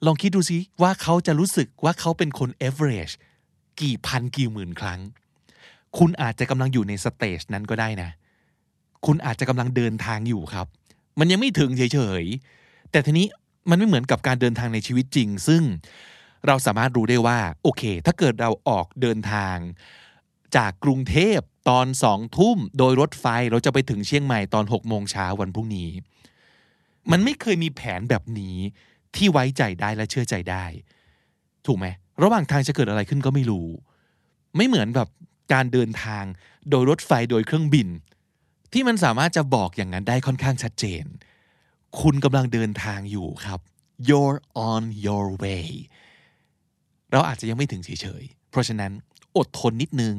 [0.06, 3.14] ลองคิดดูสิว่าเขาจะรู้สึกว่าเขาเป็นคน average
[3.82, 5.00] กี่พันกี่หมื่นครั้ง
[5.98, 8.10] คุณอาจจะกำลังอยู่ในสเตจนั้นก็ได้นะ
[9.06, 10.68] คุณอาจจะกำลังเดินทางอยู่ครับ
[11.20, 13.28] มันยังไม่ถึงเฉยๆ แต่ทีนี้
[13.70, 15.64] มันไม่เหมือนกับการเดินทางในชีวิตจริง ซึ่ง
[16.48, 19.58] เราสามารถรู้ได้ว่าโอเค ถ้าเกิดเราออกเดินทาง
[20.56, 25.90] จากกรุงเทพตอนสองทุ่มโดยรถไฟเราจะไปถึงเชียงใหม่ตอนหกโมงเช้าวันพรุ่งนี้
[27.12, 28.58] มันไม่เคยมีแผนแบบนี้
[29.16, 30.66] ที่ไว้ใจได้และเชื่อใจได้
[31.66, 31.88] ถูกไหม
[32.24, 33.68] ระหว่างทางจะเกิดอะไรขึ้นก็ไม่รู้
[34.56, 35.10] ไม่เหมือนแบบ
[35.54, 36.24] การเดินทาง
[36.70, 37.88] โดยรถไฟโดยเครื่องบิน
[38.74, 41.06] ที่มันสามารถจะบอกอย่างนั้นได้ค่อนข้างชัดเจน
[42.02, 43.60] คุณกำลังเดินทางอยู่ครับ
[44.08, 45.68] you're on your way
[47.12, 47.90] เราอาจจะยังไม่ถึงเฉ
[48.22, 48.92] ยๆ เพราะฉะนั้น
[49.38, 50.16] อดทนนิดนึง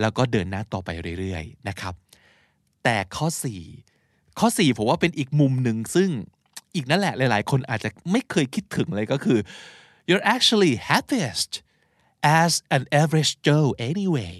[0.00, 0.88] แล้วก็เดินหน้าต่อไป
[1.20, 1.94] เรื่อยๆนะครับ
[2.84, 3.26] แต่ข้อ
[3.82, 6.10] 4 ข้อ 4 ผมว่าเป็นอีกมุมหนึ่งซึ่ง
[6.74, 9.38] อีกนั่นแหละหลายๆ คนอาจจะไม่เคยคิดถึงเลยก็คือ
[10.08, 11.50] you're actually happiest
[12.42, 14.36] as an average Joe anyway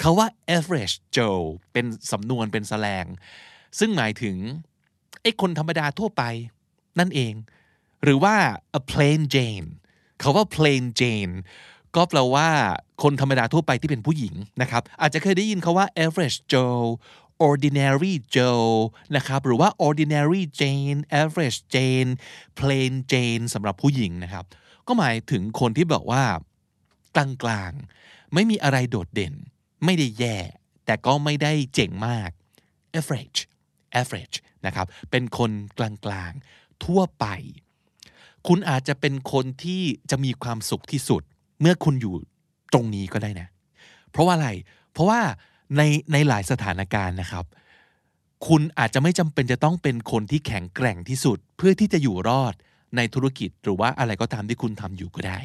[0.00, 3.06] เขาว่า average Joe เป็นสำนวนเป็นแสลง
[3.78, 4.36] ซึ่งหมายถึง
[5.22, 6.22] ไอ้คนธรรมดาทั่วไป
[6.98, 7.34] นั่นเอง
[8.02, 8.36] หรือว่า
[8.78, 9.68] a plain Jane
[10.22, 11.34] เขาว่า plain Jane
[11.96, 12.48] ก็แปลว่า
[13.02, 16.82] คนธรรมดาทั่วไปที่เป็นผู้หญิงนะครับ อาจจะเคยได้ยินเขาว่า average Joe
[17.48, 18.70] ordinary Joe
[19.16, 22.10] นะครับ หรือว่า ordinary Jane average Jane
[22.58, 24.44] plain Jane สำหรับผู้หญิงนะครับ
[24.86, 26.24] ก็หมายถึงคนที่บอกว่า
[27.16, 29.34] กลางๆ ไม่มีอะไรโดดเด่น
[29.84, 30.38] ไม่ได้แย่
[30.86, 32.30] แต่ก็ไม่ได้เจ๋งมาก
[32.98, 33.40] average
[34.00, 37.26] average นะครับ เป็นคนกลางๆ ทั่วไป
[38.48, 41.22] คุณอาจจะเป็นคนที่จะมีความสุขที่สุด
[41.60, 42.14] เมื่อคุณอยู่
[42.72, 43.48] ตรงนี้ก็ได้นะ
[44.10, 44.50] เพราะว่าอะไร
[44.92, 45.20] เพราะว่า
[45.76, 47.44] ในในหลายสถานการณ์นะครับ
[48.46, 52.54] คุณอาจจะไม่จำเป็นจะต้องเป็นคนที่แข็งแกร่งที่สุด เพื่อที่จะอยู่รอด
[52.96, 55.40] ในธุรกิจหรือว่าอะไรก็ตามที่คุณทำอยู่ก็ได้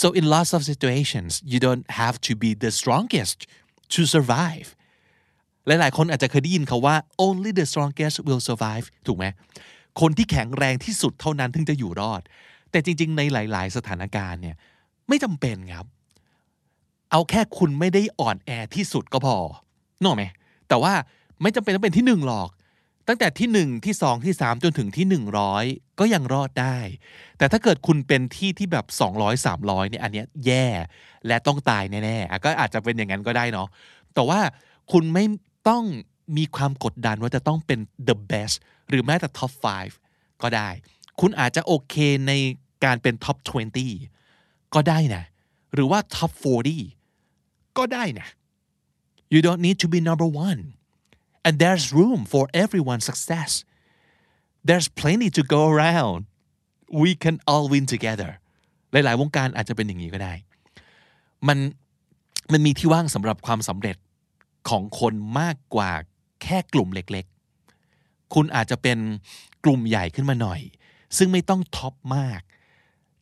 [0.00, 3.38] so in lots of situations you don't have to be the strongest
[3.94, 4.68] to survive
[5.66, 9.24] หลายๆ คนอาจจะเคยได้ยินคาว่า only the strongest will survive ถูกไหม
[10.00, 12.22] คนที่แข็งแรงที่สุดเท่านั้นถึงจะอยู่รอด
[12.70, 14.56] แต่จริง ๆ ในหลาย ๆ สถานการณ์เนี่ย
[15.08, 15.86] ไม่จำเป็นครับ
[17.10, 19.36] เอาแค่คุณไม่ได้อ่อนแอที่สุดก็พอ
[20.02, 20.24] นกไหม
[20.68, 20.92] แต่ว่า
[21.42, 22.48] ไม่จำเป็นต้องเป็นที่หนึ่งหรอก
[23.08, 25.64] ตั้งแต่ที่หนึ่งที่สองที่สามจนถึงที่หนึ่งร้อย
[26.00, 26.78] ก็ยังรอดได้
[27.38, 30.66] แต่ถ้าเกิดคุณเป็นที่ที่แบบสองร้อยสามร้อยเนี่ยอันเนี้ยแย่
[31.26, 33.68] และต้องตายแน่ๆก็อาจจะเป็นอย่างนั้นก็ได้เนาะ
[34.14, 34.40] แต่ว่า
[34.92, 35.24] คุณไม่
[35.68, 35.84] ต้อง
[36.36, 38.56] มีความกดดันว่าจะต้องเป็น the best
[38.88, 39.52] หรือแม้แต่ top
[39.96, 40.68] 5 ก็ได้
[41.20, 41.94] คุณอาจจะโอเค
[42.26, 42.32] ใน
[42.84, 43.36] การเป็น top
[44.06, 45.24] 20 ก็ได้นะ
[45.74, 46.30] หรือว่า top
[47.04, 48.28] 40 ก็ได้นะ
[49.32, 50.60] you don't need to be number one
[51.46, 53.50] and there's room for everyone's success
[54.68, 56.20] there's plenty to go around
[57.02, 58.30] we can all win together
[58.92, 60.34] หลาย ๆ วงการอาจจะเป็นอย่างนี้ก็ได้
[61.48, 61.58] มัน
[62.52, 63.96] มันมีที่ว่างสำหรับความสำเร็จ
[64.68, 65.92] ของคนมากกว่า
[66.42, 68.98] แค่กลุ่มเล็กๆ คุณอาจจะเป็น
[69.64, 70.60] กลุ่มใหญ่ขึ้นมาหน่อย
[71.16, 72.40] ซึ่งไม่ต้องท็อปมาก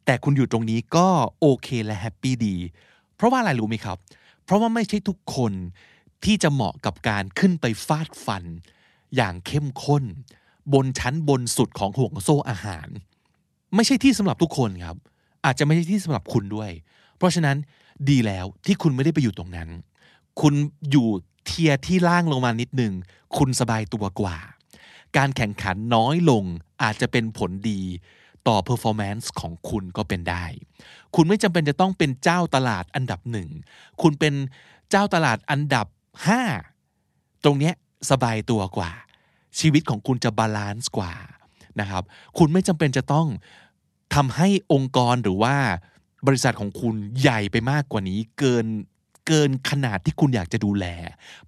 [0.04, 1.08] แต่คุณอยู่ตรงนี้ก็
[1.40, 2.56] โอเคและแฮปปี้ดี
[3.16, 3.98] เพราะว่าอะไรรู้ไหมครับ
[4.44, 5.52] เพราะว่าไม่ใช่ทุกคน
[6.24, 8.44] ที่จะเหมาะกับการขึ้นไปฟาดฟัน
[9.16, 10.04] อย่างเข้มข้น
[10.72, 12.88] บนชั้นบนสุดของห่วงโซ่อาหาร
[13.74, 14.96] ไม่ใช่ที่สำหรับทุกคนครับ
[15.44, 16.70] อาจจะไม่ใช่ที่สำหรับคุณด้วย
[17.16, 17.56] เพราะฉะนั้น
[18.10, 19.68] ดีแล้วที่คุณไม่ได้ไปอยู่ตรงนั้น
[20.40, 20.54] คุณ
[20.90, 21.08] อยู่
[21.44, 22.94] เทียที่ล่างลงมานิดหนึ่ง
[23.36, 24.36] คุณสบายตัวกว่า
[25.16, 26.44] การแข่งขันน้อยลง
[26.82, 27.80] อาจจะเป็นผลดี
[28.48, 30.44] ต่อ performance ของคุณก็เป็นได้
[31.14, 33.48] คุณไม่จำเป็นจะต้องเป็นเจ้าตลาดอันดับหนึ่ง
[34.02, 34.34] คุณเป็น
[34.90, 35.86] เจ้าตลาดอันดับ
[36.64, 37.74] 5 ตรงเนี้ย
[38.10, 38.90] สบายตัวกว่า
[39.58, 41.12] ชีวิตของคุณจะบาลานซ์กว่า
[41.80, 42.02] นะครับ
[42.38, 43.26] คุณไม่จำเป็นจะต้อง
[44.14, 45.56] ทำให้องค์กรหรือว่า
[46.26, 48.66] บริษัทของคุณใหญ่ไปมากกว่านี้เกิน
[49.26, 50.86] เกินขนาดที่คุณอยากจะดูแล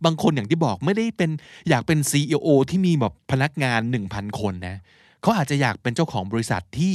[0.04, 1.30] บางคนอย่างที่บอกไม่ได้เป็น
[1.68, 3.80] อยากเป็น CEO ที่มีแบบพนักงาน
[4.11, 4.76] 1,000 คนนะ
[5.22, 6.94] เขาอาจจะอยากเป็นเจ้าของบริษัทที่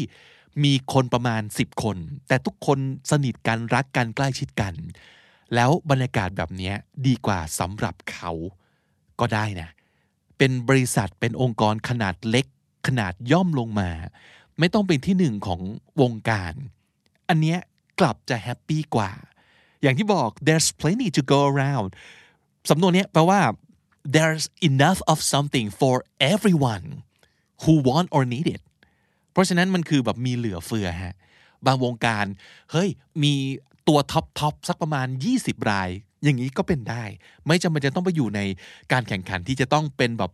[0.64, 2.80] มีคนประมาณ 10 คน แต่ทุกคน
[3.12, 4.74] สนิทกันรักกันใกล้ชิดกัน
[5.56, 6.74] แล้วบรรยากาศแบบนี้
[7.08, 8.32] ดีกว่าสำหรับเขา
[9.20, 9.70] ก็ได้นะ
[10.38, 12.46] เป็นบริษัทเป็นองค์กรขนาดเล็ก
[12.88, 13.90] ขนาดย่อมลงมา
[14.60, 15.62] ไม่ต้องเป็นที่หนึ่งของ
[16.02, 16.54] วงการ
[17.30, 17.60] อันเนี้ย
[18.00, 19.12] กลับจะแฮปปี้กว่า
[19.82, 21.90] อย่างที่บอก there's plenty to go around
[22.70, 23.40] สำนวนนี้แปลว่า
[24.16, 25.96] there's enough of something for
[26.34, 26.86] everyone
[27.64, 28.62] who want or need it
[29.32, 31.16] เพราะฉะนั้นมันคือแบบมีเหลือเฟือฮะ
[31.66, 32.26] บางวงการ
[32.72, 32.90] เฮ้ย
[33.24, 33.34] มี
[33.88, 35.90] ตัวท็อปท็อปสักประมาณ 20 ราย
[36.24, 37.04] อย่างนี้ก็เป็นได้
[37.48, 38.42] ไม่จำเป็นจะต้องไปอยู่ใน
[38.92, 40.32] การแข่งขันที่จะต้องเป็นแบบ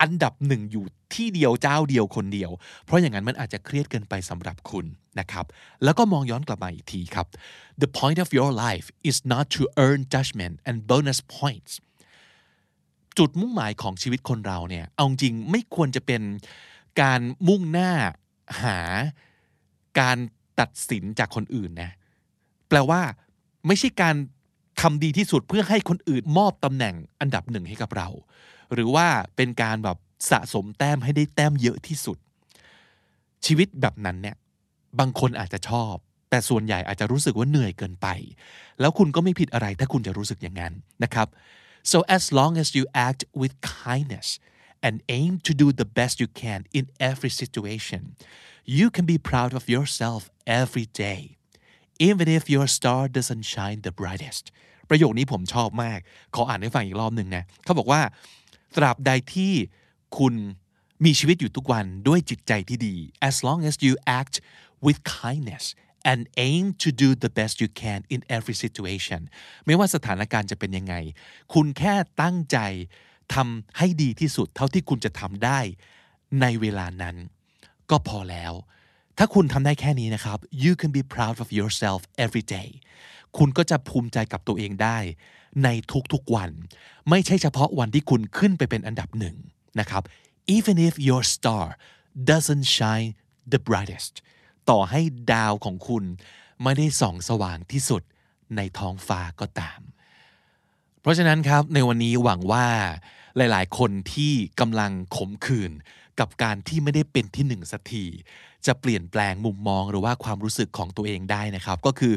[0.00, 2.50] อันดับหนึ่งอยู่ที่เดียวเจ้าเดียวคนเดียว
[2.84, 4.86] เพราะอย่างนั้นมันอาจจะเครียดเกินไปสำหรับคุณ
[5.20, 5.44] นะครับ
[5.84, 7.26] แล้วก็มองย้อนกลับมาอีกทีครับ
[7.82, 11.72] the point of your life is not to earn judgment and bonus points
[13.18, 16.22] จุดมุ่งหมายของชีวิตคนเราเนี่ย เอาจริงไม่ควรจะเป็น
[17.02, 17.92] การมุ่งหน้า
[18.62, 18.78] หา
[20.00, 20.18] การ
[20.60, 21.90] ตัดสินจากคนอื่นนะ
[22.68, 23.02] แปลว่า
[23.66, 24.16] ไม่ใช่การ
[24.80, 28.08] ทำดีที่สุดเพื่อให้คนอื่นมอบตำแหน่งอันดับหนึ่งให้กับเรา
[28.74, 29.96] หรือว่าเป็นการแบบ
[30.30, 32.18] สะสมแต้มให้ได้แต้มเยอะที่สุด
[33.46, 34.36] ชีวิตแบบนั้นเนี่ย
[34.98, 35.94] บางคนอาจจะชอบ
[36.30, 38.08] แต่ส่วนใหญ่อาจจะรู้สึกว่าเหนื่อยเกินไป
[38.80, 41.28] แล้วคุณก็ไม่ผิดอะไรถ้าคุณจะรู้สึกอย่างนั้นนะครับ
[41.90, 43.52] so as long as you act with
[43.84, 44.28] kindness
[44.86, 48.00] and aim to do the best you can in every situation
[48.78, 50.20] you can be proud of yourself
[50.60, 51.22] every day
[52.08, 54.44] even if your star doesn't shine the brightest
[54.90, 55.98] ประโยคนี้ผมชอบมาก
[56.34, 58.00] ขออ่านให้ฟังอีกรอบหนึ่งนะ เขาบอกว่า
[58.76, 59.54] ตราบใดที่
[60.18, 60.34] คุณ
[61.04, 62.96] มีชีวิตอยู่ทุกวันด้วยจิตใจที่ดี
[63.28, 64.34] as long as you act
[64.86, 65.64] with kindness
[66.10, 69.20] and aim to do the best you can in every situation
[69.66, 70.94] ไม่ว่าสถานการณ์จะเป็นยังไง
[71.54, 72.58] คุณแค่ตั้งใจ
[73.34, 75.60] ทำให้ดีที่สุดเท่าที่คุณจะทำได้
[76.40, 77.16] ในเวลานั้น
[77.90, 78.52] ก็พอแล้ว
[79.18, 82.68] ถ้าคุณทำได้แค่นี้นะครับ you can be proud of yourself every day
[83.38, 84.98] คุณก็จะภูมิใจกับตัวเองได้
[85.64, 85.68] ใน
[86.12, 86.50] ทุกๆวัน
[87.10, 89.36] ไม่ใช่เฉพาะวันที่คุณขึ้นไปเป็นอันดับหนึ่ง
[89.80, 90.02] นะครับ
[90.56, 91.64] even if your star
[92.30, 93.10] doesn't shine
[93.52, 94.14] the brightest
[94.70, 95.00] ต่อให้
[95.32, 96.04] ดาวของคุณ
[96.62, 98.02] ไม่ได้ส่องสว่างที่สุด
[98.56, 99.80] ในท้องฟ้าก็ตาม
[101.00, 102.66] เพราะฉะนั้นครับในวันนี้หวังว่า
[103.36, 105.72] หลายๆ คนที่กำลังขมขื่น
[106.20, 108.04] กับการที่ไม่ได้เป็นที่หนึ่งสักที
[108.66, 112.14] จะเปลี่ยนแปลงมุมมองหรือว่าความรู้สึกของตัวเองได้นะครับ ก็คือ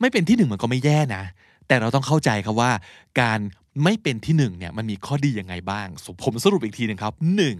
[0.00, 1.24] ไม่เป็นที่หนึ่งมันก็ไม่แย่นะ
[1.68, 2.72] แต่เราต้องเข้าใจครับว่า
[3.20, 3.40] การ
[3.84, 5.88] ไม่เป็นที่หนึ่งเนี่ยมันมีข้อดียังไงบ้าง
[6.24, 7.58] ผมสรุปอีกทีหนึงครับหนึ่ง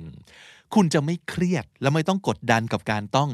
[0.74, 3.28] คุณจะไม่เครียดและไม่ต้องกดดันกับการต้อง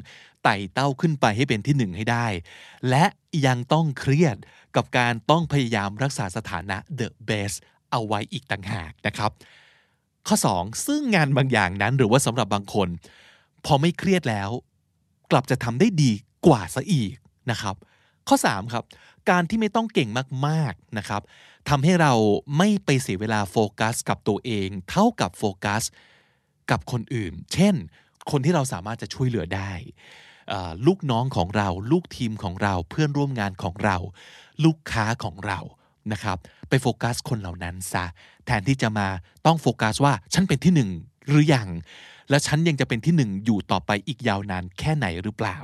[0.45, 2.27] ไต่เต้าขึ้นไปให้เป็นที่หนึ่งให้ได้
[2.91, 3.05] และ
[3.47, 4.37] ยังต้องเครียด
[4.77, 7.57] กับการต้องพยายามรักษาสถานะ the best
[7.91, 9.31] เอาไว้อีกต่างหากนะครับ
[10.29, 12.89] ข้อ 2 ซึ่งงานบางอย่างนั้นหรือว่าสำหรับบางคน
[13.65, 14.51] พอไม่เครียดแล้ว
[15.31, 16.13] กลับจะทำได้ดี
[16.47, 17.13] กว่าซะอีก
[17.51, 17.77] นะครับ
[18.29, 18.85] ข้อ 3 ครับ
[19.31, 20.09] การที่ไม่ต้องเก่ง
[20.47, 21.23] มากๆนะครับ
[21.69, 22.13] ทำให้เรา
[22.59, 25.83] ไม่ไปเสียเวลาโฟกัสกับตัวเอง เท่ากับโฟกัส
[26.71, 27.75] กับคนอื่น เช่น
[28.31, 29.73] คนที่เราสามารถจะช่วยเหลือได้
[30.87, 33.97] ลูกน้องของเรา ลูกทีมของเรา เพื่อนร่วมงานของเรา
[34.65, 35.59] ลูกค้าของเรา
[36.13, 38.05] นะครับ ไปโฟกัสคนเหล่านั้นซะ
[38.47, 39.09] แทนที่จะมา
[39.47, 40.91] ต้องโฟกัสว่าฉันเป็นที่หนึ่ง
[41.29, 41.69] หรือยัง
[42.31, 45.59] และฉันยังจะเป็นที่หนึ่งอยู่ต่อไปอีกยาวนานแค่ไหนหรือเปล่า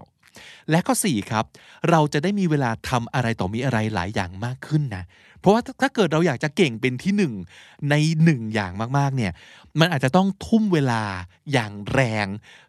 [0.70, 1.44] และข้อ4ครับ
[1.90, 5.04] เราจะได้มีเวลาทำอะไรต่อมีอะไรหลายอย่างมากขึ้นนะ
[5.40, 7.32] เพราะว่าถ้าเกิดเราอยากจะเก่งเป็นที่หนึ่ง
[7.90, 9.32] ในหนึ่งอย่างมากๆเนี่ย
[9.80, 11.02] มันอาจจะต้องทุ่มเวลา
[11.52, 12.26] อย่างแรง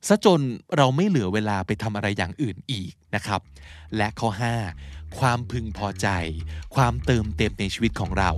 [0.08, 0.42] ซะจน
[0.78, 3.42] เราไม่เหลือเวลาไปทำอะไรอย่างอื่นอีกนะครับ
[3.98, 4.30] และข้อ
[4.74, 6.08] 5 ความพึงพอใจ
[6.76, 8.32] ความเติมเต็มในชีวิตของเรา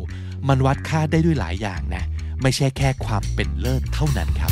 [0.48, 2.04] มันวัดค่าได้ด้วยหลายอย่างนะ
[2.42, 4.50] ไม่ใช่แค่ความเป็นเลิศเท่านั้นครั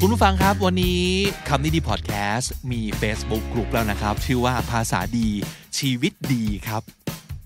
[0.00, 1.02] คุณผู้ฟังครับวันนี้
[1.48, 5.28] คำนี้ดีพอดแคสต์มี Facebook กลุ่มแล้วนะครับ ชื่อว่าภาษาดี
[5.78, 6.82] ชีวิตดีครับ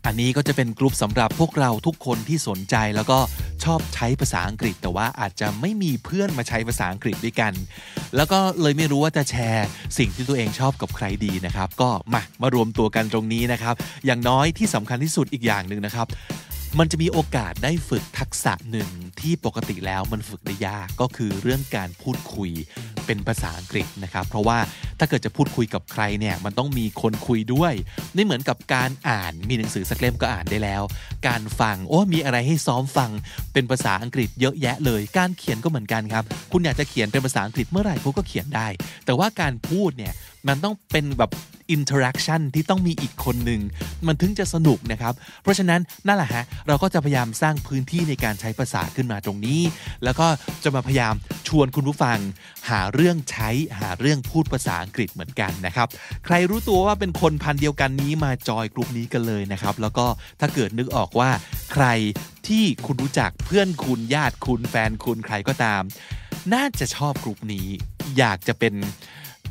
[0.07, 3.19] อันนี้ก็จะเป็นกลุ่มสำหรับพวกเราทุกคนที่สนใจแล้วก็
[3.65, 7.53] ชอบใช้ภาษาอังกฤษ แต่ว่าอาจจะไม่มีเพื่อนมาใช้ภาษาอังกฤษด้วยกัน
[8.17, 9.67] แล้วก็เลยไม่รู้ว่าจะแชร์
[9.99, 13.75] สิ่งที่ตัวเองชอบกับใครดีนะครับ ก็มามารวมตัวกันตรงนี้นะครับ
[14.07, 16.07] อย่างน้อยที่สำคัญที่สุดอีกอย่างหนึ่งนะครับ
[16.79, 18.89] มันจะมีโอกาสได้ฝึกทักษะหนึ่ง
[19.21, 22.51] ที่ปกติแล้วมันฝึกได้ยากก็คือเรื่องการพูดคุย
[23.07, 24.59] เป็นภาษาอังกฤษนะครับ เพราะว่า
[24.99, 27.73] ถ้าเกิดจะพูดคุยกับใครเนี่ยมันต้องมีคนคุยด้วย
[28.15, 30.83] ไม่เหมือนกับการอ่านมีหนังสือสักเล่มก็อ่านได้แล้ว
[31.29, 33.11] การฟังโอ้มีอะไรให้ซ้อมฟัง
[33.53, 38.69] เป็นภาษาอังกฤษเยอะแยะเลย การเขียนก็เหมือนกันครับ คุณอยากจะเขียนเป็นภาษาอังกฤษเมื่อไหร่คุณก็เขียนได้
[39.05, 40.13] แต่ว่าการพูดเนี่ย
[40.49, 41.31] มันต้องเป็นแบบ
[41.71, 43.61] interaction ที่ต้องมีอีกคนหนึ่ง
[44.07, 49.61] มันถึงจะสนุกนะครับ เพราะฉะนั้นนั่นแหละฮะเราก็จะพยายามสร้างพื้นที่ในการใช้ภาษาขึ้นมาตรงนี้
[50.05, 50.27] แล้วก็
[50.65, 51.15] จะมาพยายาม
[51.49, 52.19] ชวนคุณผู้ฟัง
[52.71, 53.49] หาเรื่องใช้
[53.81, 55.89] หาเรื่องพูดภาษาอังกฤษเหมือนกันนะครับ
[56.25, 60.07] ใครรู้ตัวว่าเป็นคนพันธุ์เดียวกันนี้มาจอยกลุ่มนี้กันเลยนะครับ แล้วก็
[60.41, 61.31] ถ้าเกิดนึกออกว่า
[61.73, 61.87] ใคร
[62.49, 65.83] ที่คุณรู้จักเพื่อนคุณญาติคุณแฟนคุณใครก็ตาม
[66.55, 67.69] น่าจะชอบกลุ่มนี้
[68.19, 68.75] อยากจะเป็น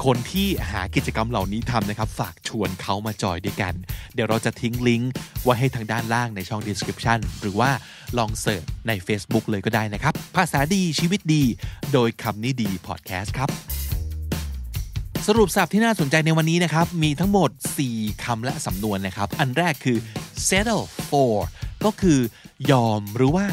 [0.05, 3.73] คนที่หากิจกรรมเหล่านี้ทำนะครับ ฝากชวนเขามาจอยด้วยกัน
[4.13, 5.11] เดี๋ยวเราจะทิ้งลิงก์
[5.43, 7.69] ไว้ให้ทางด้านล่างในช่อง description หรือว่า
[8.17, 11.43] ลองเสิร์ชใน Facebook เลยก็ได้นะครับ ภาษาดีชีวิตดี
[11.93, 13.49] โดยคำนี้ดีพอดแคสต์ครับ
[15.27, 17.49] สรุปสับที่น่าสนใจในวันนี้นะครับ มีทั้งหมด
[17.87, 19.97] 4คำและสำนวนนะครับ อันแรกคือ
[20.47, 21.35] settle for
[21.85, 22.19] ก็คือ
[22.71, 23.45] ยอมหรือว่า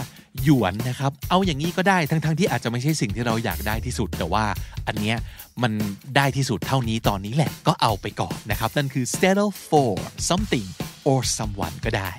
[0.44, 4.44] หยวนนะครับ เอาอย่างนี้ก็ได้ทั้งๆทที่อาจจะไม่ใช่สิ่งที่เราอยากได้ที่สุด แต่ว่า
[4.86, 5.16] อันเนี้ย
[5.62, 5.72] มัน
[6.16, 9.92] ได้ที่สุดเท่านี้ตอนนี้แหละก็เอาไปก่อนนะครับ นั่นคือ settle for
[10.28, 10.68] something
[11.08, 12.12] or someone ก็ได้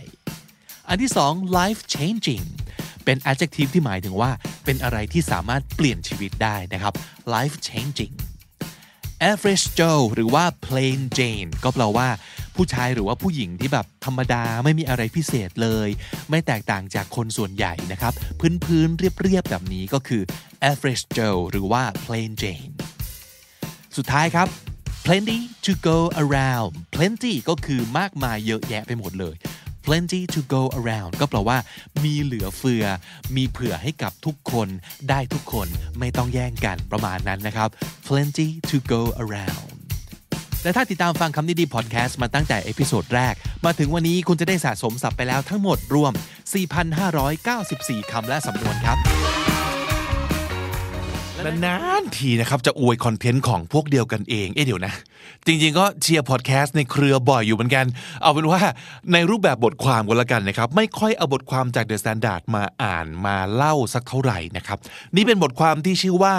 [0.90, 2.46] อันที่สอง life changing
[3.06, 4.32] เป็น adjective ที่หมายถึงว่า
[4.66, 6.94] เป็นอะไรที่สามารถเปลี่ยนชีวิตได้นะครับ
[7.36, 8.16] life changing
[9.32, 12.08] average Joe หรือว่า plain Jane ก็แปลว่า
[12.56, 15.90] ผู้ชายหรือว่าผู้หญิงที่แบบธรรมดาไม่มีอะไรพิเศษเลย
[16.30, 18.14] ไม่แตกต่างจากคนส่วนใหญ่นะครับ
[18.66, 20.22] พื้นๆเรียบๆแบบนี้ก็คือ
[20.72, 22.74] average Joe หรือว่า plain Jane
[23.98, 24.48] สุดท้ายครับ
[25.06, 29.36] plenty to go around plenty ก็คือมากมายเยอะแยะไปหมดเลย
[29.86, 31.58] plenty to go around ก็แปลว่า
[32.04, 32.86] มีเหลือเฟือ
[33.36, 34.68] มีเผื่อให้กับทุกคน
[35.10, 35.68] ได้ทุกคน
[36.00, 37.70] ไม่ต้องแย่งกันประมาณนั้นนะครับ
[38.08, 39.68] plenty to go around
[40.64, 43.34] และถ้าติดตามฟังคำนี้ดีพอดแคสต์มาตั้งแต่ episode แรก
[43.66, 46.14] มาถึงวันนี้คุณจะได้สะสมศัพท์ไปแล้วทั้งหมดรวม
[46.92, 48.98] 4,594 คำและสำนวนครับ
[51.46, 54.94] นานๆทีนะครับ จะอวยคอนเทนต์ของพวกเดียวกันเอง เอ๊ะเดี๋ยวนะ
[55.46, 57.86] จริงๆก็เชียร์พอดแคสต์ในเครือบ่อยอยู่เหมือนกัน
[58.22, 58.62] เอาเป็นว่า
[59.14, 64.78] ในรูปแบบบทความก็แล้วกันนะครับ ไม่ค่อยเอาบทความจาก THE STANDARD มาอ่านมาเล่าสักเท่าไหร่นะครับ
[65.16, 66.36] นี่เป็นบทความที่ชื่อว่า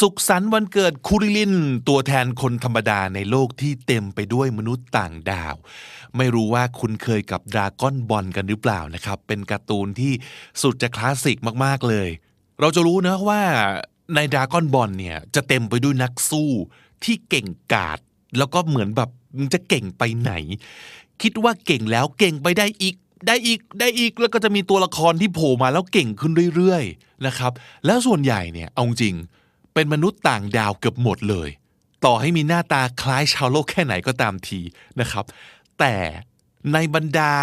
[0.00, 1.54] สุขสันต์วันเกิดคูริลิน
[1.88, 5.54] ตัวแทนคนธรรมดาในโลกที่เต็มไปด้วยมนุษย์ต่างดาว
[6.16, 10.12] ไม่รู้ว่าคุ้นเคยกับดราก้อนบอลกันหรือเปล่านะครับ เป็นการ์ตูนที่
[10.62, 12.08] สุดจะคลาสสิกมากๆเลย
[12.60, 13.42] เราจะรู้นะว่า
[14.14, 16.50] ในดราก้อนบอลเนี่ยจะเต็มไปด้วยนักสู้
[17.04, 17.98] ที่เก่งกาจ
[18.38, 19.10] แล้วก็เหมือนแบบ
[19.54, 20.32] จะเก่งไปไหน
[21.22, 27.52] คิดว่าเก่งแล้วเก่งไปได้อีก ได้อีกได้อีกแล้วก็จะมีตัวละครที่โผล่มาแล้วเก่งขึ้นเรื่อยๆนะครับ
[27.86, 29.14] แล้วส่วนใหญ่เนี่ยเอาจริง
[29.74, 31.48] เป็นมนุษย์ต่างดาวเกือบหมดเลย
[32.04, 34.60] ต่อให้มีหน้าตาคล้ายชาวโลกแค่ไหนก็ตามที
[35.00, 35.24] นะครับ
[35.78, 35.94] แต่
[36.72, 37.34] ในบรรดา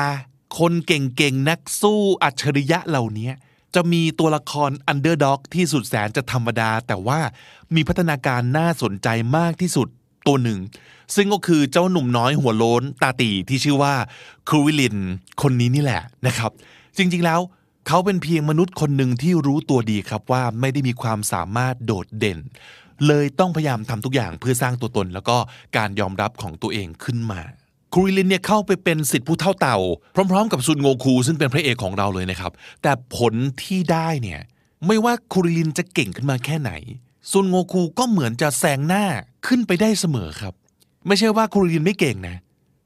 [0.59, 3.31] คนเก่งๆนักสู้อัจฉริยะเหล่านี้
[3.75, 7.19] จะมีตัวละครอันเดอร์ด็อกที่สุดแสนจะธรรมดา แต่ว่า
[7.75, 9.07] มีพัฒนาการน่าสนใจ
[9.37, 9.87] มากที่สุด
[10.27, 10.59] ตัวหนึ่ง
[11.15, 13.93] ซึ่งก็คือเจ้าหนุ่มน้อยหัวโล้นตาตีที่ชื่อว่า
[14.49, 14.97] ครูวิลิน
[15.41, 16.51] คนนี้นี่แหละนะครับ
[16.97, 17.39] จริงๆแล้ว
[17.87, 22.39] เขาเป็นเพียงมนุษย์คนหนึ่งที่รู้ตัวดีครับว่าไม่ได้มีความสามารถโดดเด่น
[23.07, 25.37] เลยต้องพยายามทำทุกอย่างเพื่อสร้างตัวตนแล้วก็
[25.77, 27.41] การยอมรับของตัวเองขึ้นมา
[27.93, 29.77] ครูลินเนี่ยเข้าไปเป็นสิทธิผู้เท่าเต่า
[30.31, 32.51] พร้อม ๆ กับซุนโงคูซึ่งเป็นพระเอกของเราเลยนะครับ
[32.81, 34.41] แต่ผลที่ได้เนี่ย
[34.87, 36.71] ไม่ว่าครูลินจะเก่งขึ้นมาแค่ไหน
[37.31, 39.05] ซุนโงคูก็เหมือนจะแซงหน้า
[39.47, 40.53] ขึ้นไปได้เสมอครับ
[41.07, 42.37] ไม่ใช่ว่าครูลินไม่เก่งนะ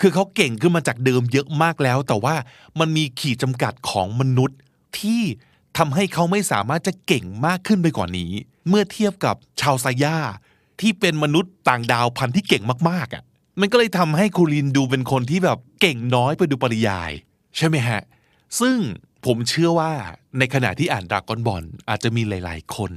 [0.01, 2.35] คือเขาเก่งขึ้นมาจากเดิมเยอะมากแล้ว แต่ว่า
[2.79, 4.57] มันมีขีดจำกัดของมนุษย์
[4.99, 5.21] ที่
[5.77, 8.31] ทำให้เขาไม่สามารถจะเก่งมากขึ้นไปกว่านี้
[8.67, 10.17] เมื่อเทียบกับชาวไซย่า
[10.81, 13.23] ที่เป็นมนุษย์ต่างดาวพันธุ์ที่เก่งมากๆอะ่ะ
[13.59, 17.11] มันก็เลยทำให้คูรินดูเป็นคนที่แบบเก่งน้อยไปดูปริยาย
[17.57, 18.01] ใช่ไหมฮะ
[18.59, 18.77] ซึ่ง
[19.25, 19.91] ผมเชื่อว่า
[20.37, 22.91] ในขณะที่อ่านดรากอนบอลอาจจะมีหลาย ๆ คน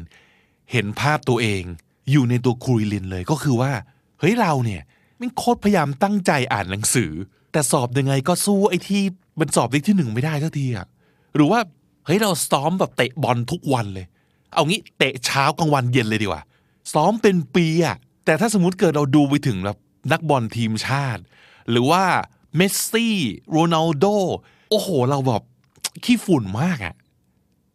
[0.73, 1.62] เห็นภาพตัวเอง
[2.11, 3.73] อยู่ในตัวคูริลินเลยก็คือว่า
[4.20, 4.83] เฮ้ยเราเนี่ย
[5.20, 7.12] มันโคตรพยายามตั้งใจอ่านหนังสือ
[7.53, 9.03] แต่สอบยังไงก็สู้ไอ้ที่
[9.40, 10.87] มันสอบเลขที่หนึ่งไม่ได้ทันทีอะ
[11.35, 11.61] หรือว่า
[12.07, 14.07] เฮ้ยเราซ้อมแบบเตะบอลทุกวันเลย
[14.55, 16.42] เอางี้เตะเช้ากลางวันเย็นเลยดีกว่า
[16.92, 19.77] ซ้อมเป็นปีอะแต่ถ้าสมมติเกิดเราดูไปถึงแบบ
[20.13, 21.23] นักบอลทีมชาติ
[21.71, 22.05] หรือว่า
[22.57, 23.17] เมสซี่
[23.51, 24.05] โรนัลโด
[24.71, 25.43] โอ้โห เราแบบ
[26.05, 26.95] ขี้ฝุ่นมากอะ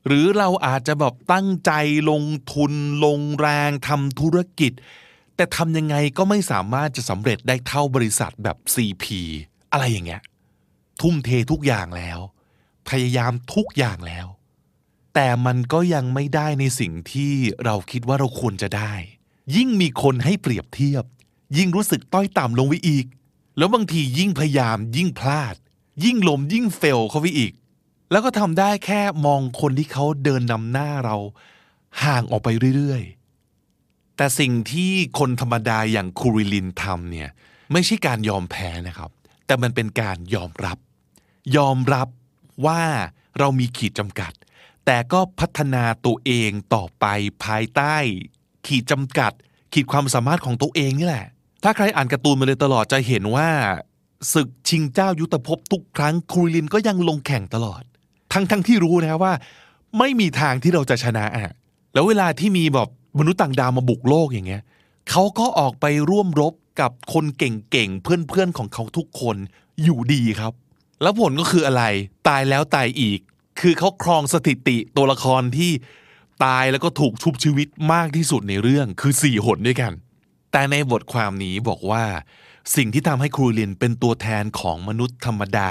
[0.08, 1.72] หรือเราอาจจะแบบตั้งใจ
[2.10, 2.74] ลงทุน
[3.06, 4.72] ลงแรงทำธุรกิจ
[5.36, 9.06] แต่ทำยังไงก็ไม่สามารถจะสำเร็จได้เท่าบริษัทแบบ CP
[9.72, 10.22] อะไรอย่างเงี้ย
[11.02, 12.20] ทุ่มเททุกอย่างแล้ว
[12.90, 14.28] พยายามทุกอย่างแล้ว
[15.14, 17.34] แต่มันก็ยังไม่ได้ในสิ่งที่
[17.66, 18.94] เราคิดว่าเราควรจะได้
[19.56, 21.06] ยิ่งมีคนให้เปรียบเทียบ
[21.58, 23.06] ยิ่งรู้สึกต้อยต่ำลงไปอีก
[23.58, 25.56] แล้วบางทียิ่งพยายามยิ่งพลาด
[26.04, 27.54] ยิ่งลมยิ่งเฟลเข้าไปอีก
[28.12, 31.18] แล้วก็ทำได้แค่มองคนที่เขาเดินนำหน้าเรา
[32.04, 37.30] ห่างออกไปเรื่อยๆ แต่สิ่งที่คนธรรมดาอย่างคูริลินทำเนี่ย
[37.72, 39.12] ไม่ใช่การยอมแพ้นะครับ
[39.46, 40.78] แต่มันเป็นการยอมรับ
[41.58, 42.08] ยอมรับ
[42.66, 42.82] ว่า
[43.40, 44.32] เรามีขีดจำกัด
[44.86, 47.06] แต่ก็พัฒนาตัวเองต่อไป
[47.44, 47.96] ภายใต้
[48.68, 49.32] ขีดจำกัด
[49.74, 51.28] ขีดความสามารถของตัวเองนี่แหละ
[51.68, 53.50] ถ้าใครอ่านการ์ตูนมาเลยตลอดจะเห็นว่า
[54.34, 57.82] ศึกชิงเจ้ายุทธภพทุกครั้งครูลินก็ยังลงแข่งตลอด
[58.34, 59.34] ทั้งทั้งที่รู้นะว่า
[60.00, 61.54] ไม่มีทางที่เราจะชนะอะ
[61.94, 64.64] แล้วเวลาที่มีแบบมนุษย์ต่างดาวมาบุกโลกอย่างเงี้ย
[65.10, 69.38] เขาก็ออกไปร่วมรบกับคนเก่งๆเพื่อนๆของเขาทุกคน
[69.84, 70.54] อยู่ดีครับ
[71.02, 71.84] แล้วผลก็คืออะไร
[72.28, 73.20] ตายแล้วตายอีก
[73.60, 75.72] คือเขาครองสถิติตัวละครที่
[76.46, 79.94] ตายแล้วก็ถูกชุบชีวิตมากที่สุดในเรื่องคือสี่หนด้วยกัน
[80.58, 82.04] แต่ในบทความนี้บอกว่า
[82.76, 85.70] สิ่งที่ทำให้ครูเรียนเป็นตัวแทนของมนุษย์ธรรมดา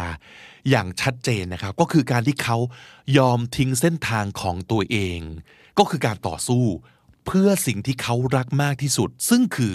[0.71, 2.59] อย่างชัดเจนนะครับ ก็คือการที่เขา
[3.19, 5.21] ยอมทิ้งเส้นทางของตัวเอง
[5.79, 6.65] ก็คือการต่อสู้
[7.27, 9.73] เพื่อสิ่งที่เขารักมากที่สุด ซึ่งคือ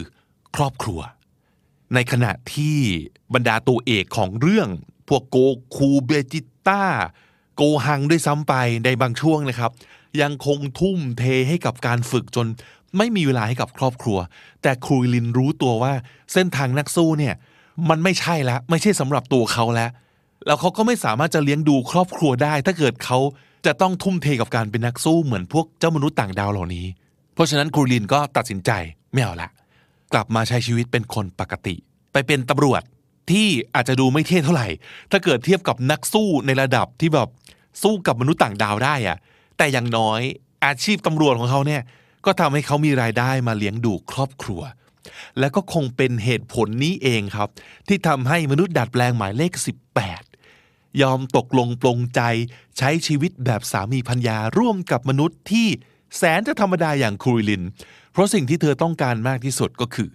[0.55, 0.99] ครอบครัว
[1.93, 2.77] ในขณะที่
[3.33, 4.67] บรรดาตัวเอกของเรื่อง
[5.07, 5.37] พวกโก
[5.75, 6.83] คูเบจิต้า
[7.55, 8.53] โกฮังด้วยซ้ำไป
[8.85, 9.71] ในบางช่วงนะครับ
[10.21, 12.47] ยังคงทุ่มเทให้กับการฝึกจน
[12.97, 14.17] ไม่มีเวลาให้กับครอบครัว
[14.61, 15.93] แต่ครูลินรู้ตัวว่า
[16.33, 17.35] เส้นทางนักสู้เนี่ย
[17.89, 19.91] มันไม่ใช่แล้วไม่ใช่สำหรับตัวเขาแล้ว
[20.45, 23.19] แล้วเขาก็ไม่สามารถจะเลี้ยงดูครอบครัวได้ ถ้าเกิดเขา
[23.65, 26.85] จะต้องทุ่มเทกับการเป็นนักสู้เหมือนพวกเจ้ามนุษย์ต่างดาวเหล่านี้
[27.33, 28.71] เพราะฉะนั้นครูลินก็ตัดสินใจ
[29.13, 29.49] ไม่เอาละ
[30.13, 31.75] กลับมาใช้ชีวิตเป็นคนปกติ
[32.11, 32.81] ไปเป็นตำรวจ
[33.31, 34.67] ที่อาจจะดูไม่เท่เท่าไหร่
[35.11, 37.27] ถ้าเกิดเทียบกับนักสู้ในระดับที่แบบ
[37.83, 39.17] สู้กับมนุษย์ต่างดาวได้อะ
[39.57, 40.21] แต่อย่างน้อย
[40.65, 41.81] อาชีพตำรวจของเขาเนี่ย
[42.25, 44.61] ก็ทำให้เขามีรายได้มาเลี้ยงดูครอบครัว
[45.39, 47.49] และก็คงเป็นเหตุผลนี้เองครับ
[47.87, 49.51] ที่ทำให้มนุษย์ดัดแปลงหมายเลข
[50.27, 52.21] 18 ยอมตกลงปลงใจ
[52.77, 55.67] ใช้ชีวิตแบบสามีพัญญาร่วมกับมนุษย์ที่
[56.17, 57.63] แสนจะธรรมดาอย่างครูลิน
[58.11, 60.09] เพราะสิ่งที่เธอต้องการมากที่สุดก็คือ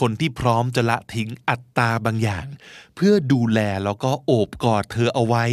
[0.00, 2.46] คนที่พร้อมจะละทิ้งอัตตาบางอย่าง
[2.94, 5.44] เพื่อดูแลแล้วก็โอบกอดเธอเอาไว้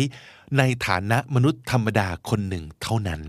[0.57, 3.21] ในฐานะมนุษย์ธรรมดาคนหนึ่งเท่านั้น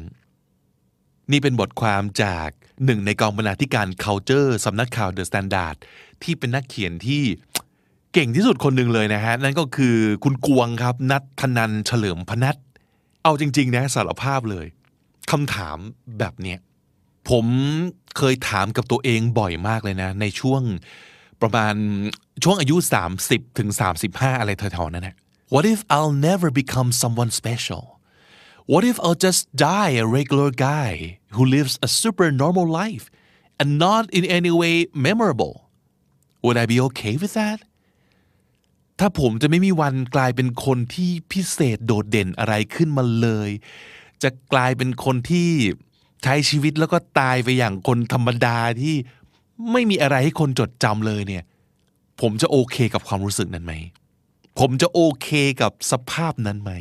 [1.33, 2.49] นี่เป็นบทความจาก
[2.85, 5.77] หนึ่งในกองบรรณาธิการ culture สำนักข่าว The Standard
[6.23, 7.23] ที่เป็นนักเขียนที่
[8.13, 12.57] เก่งที่สุดคนหนึ่งเลยนะฮะ นั่นก็คือคุณกวงครับ นัทธนันเฉลิมพนัท
[13.23, 14.67] เอาจริง ๆ นะสารภาพเลย
[15.31, 15.79] คำถาม
[16.19, 16.59] แบบเนี้ย
[17.31, 17.47] ผม
[18.17, 20.63] เคยถามกับตัวเองบ่อยมากเลยนะ ในช่วง
[21.43, 21.75] ประมาณ
[22.45, 22.77] ช่วงอายุ
[23.17, 23.69] 30ถึง
[24.05, 25.17] 35 อะไรแถวๆนั้นนะ
[25.55, 27.83] What if I'll never become someone special
[28.73, 33.09] What if I'll just die a regular guy who lives a super normal life
[33.59, 35.71] and not in any way memorable?
[36.43, 37.59] Would I be okay with that?
[38.99, 43.51] ถ้าผมจะไม่มีวันกลายเป็นคนที่พิเศษโดดเด่นอะไรขึ้นมาเลย
[44.23, 45.51] จะกลายเป็นคนที่
[46.23, 48.95] ใช้ชีวิตแล้วก็ตายไปอย่างคนธรรมดาที่
[49.73, 51.45] ไม่มีอะไรให้คนจดจำเลยเนี่ย
[52.21, 53.73] ผมจะโอเคกับความรู้สึกนั้นไหม
[54.59, 55.29] ผมจะโอเค
[55.63, 56.73] กับสภาพนั้นไหม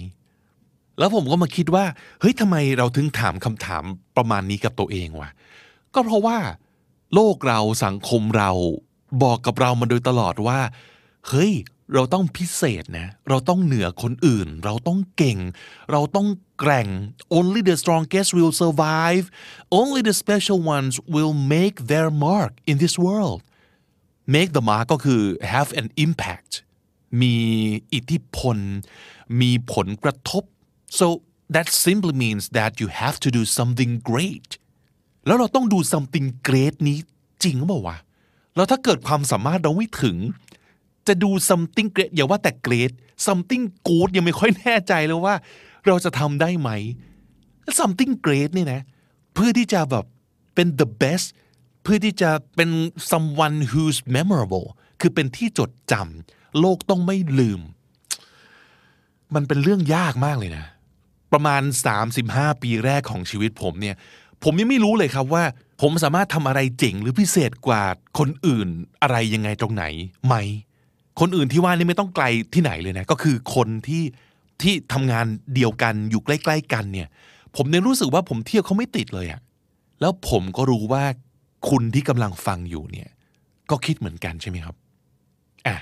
[0.99, 1.85] แล้วผมก็มาคิดว่า
[2.19, 3.83] เฮ้ยทำไมเราถึงถามคำถาม
[4.17, 5.29] ประมาณนี้กับตัวเองวะ
[5.93, 6.37] ก็เพราะว่า
[7.13, 8.51] โลกเราสังคมเรา
[9.23, 10.59] บอกกับเรามาโดยตลอดว่า
[11.29, 11.53] เฮ้ย
[11.93, 15.39] เราต้องพิเศษนะ เราต้องเหนือคนอื่น เราต้องเก่ง
[15.91, 16.27] เราต้อง
[16.59, 16.87] แกร่ง
[17.37, 19.25] only the strongest will survive
[19.79, 23.39] only the special ones will make their mark in this world
[24.35, 25.21] make the mark ก็คือ
[25.53, 26.51] have an impact
[27.21, 27.35] มี
[27.93, 28.57] อิทธิพล
[29.41, 30.43] มีผลกระทบ
[30.89, 31.21] so
[31.55, 34.49] that simply means that you have to do something great
[35.25, 36.97] แล้วเราต้องดู something great นี้
[37.43, 37.97] จริงหรือเปล่าวะ
[38.55, 40.17] แล้วถ้าเกิดความสามารถเราไม่ถึง
[41.07, 42.93] จะดู something great อย่าว่าแต่ great
[43.27, 45.35] something good ยังไม่ค่อยแน่ใจเลยว่า
[45.85, 46.69] เราจะทำได้ไหม
[47.79, 48.81] something great นี่นะ
[49.33, 50.05] เพื่อที่จะแบบ
[50.55, 51.27] เป็น the best
[51.83, 52.69] เพื่อที่จะเป็น
[53.11, 54.67] someone who's memorable
[55.01, 57.61] คือเป็นที่จดจำโลกต้องไม่ลืม
[59.35, 60.65] มันเป็นเรื่องยากมากเลยนะ
[61.31, 61.61] ประมาณ
[62.13, 63.95] 35 ปีแรกของชีวิตผมเนี่ย
[64.43, 65.43] ผมยังไม่รู้เลยครับว่า
[65.81, 67.83] ผมสามารถทำอะไรเจ๋งหรือพิเศษกว่า
[68.19, 68.67] คนอื่น
[69.01, 69.85] อะไรยังไงตรงไหน
[70.27, 70.35] ไหม
[71.19, 74.03] คนอื่นที่ว่านี่ไม่ต้องไกลที่ไหนเลยนะ ก็คือคนที่
[74.61, 75.25] ที่ทำงาน
[75.55, 77.07] เดียวกันอยู่ใกล้ ๆ กันเนี่ย
[77.55, 79.41] ผมเนี่ยรู้สึกว่าผมเที่ยวเขาไม่ติดเลยอะ
[80.01, 81.03] แล้วผมก็รู้ว่า
[81.69, 83.09] คุณที่กำลังฟังอยู่เนี่ย
[83.69, 84.75] ก็คิดเหมือนกันใช่ไหมครับ
[85.67, 85.77] อะ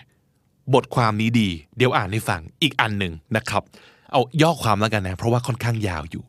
[0.73, 3.63] บทความนี้ดี เดี๋ยวอ่านให้ฟังอีกอันหนึ่งนะครับ
[4.15, 6.23] เอาย่อความแล้วกันนะ เพราะว่าค่อนข้างยาวอยู่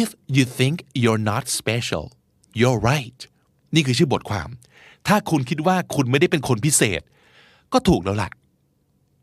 [0.00, 2.04] if you think you're not special
[2.60, 3.20] you're right
[3.74, 4.48] นี่คือชื่อบทความ
[5.06, 7.00] ถ้าคุณคิดว่าคุณไม่ได้เป็นคนพิเศษ
[7.72, 8.30] ก็ถูกแล้วล่ะ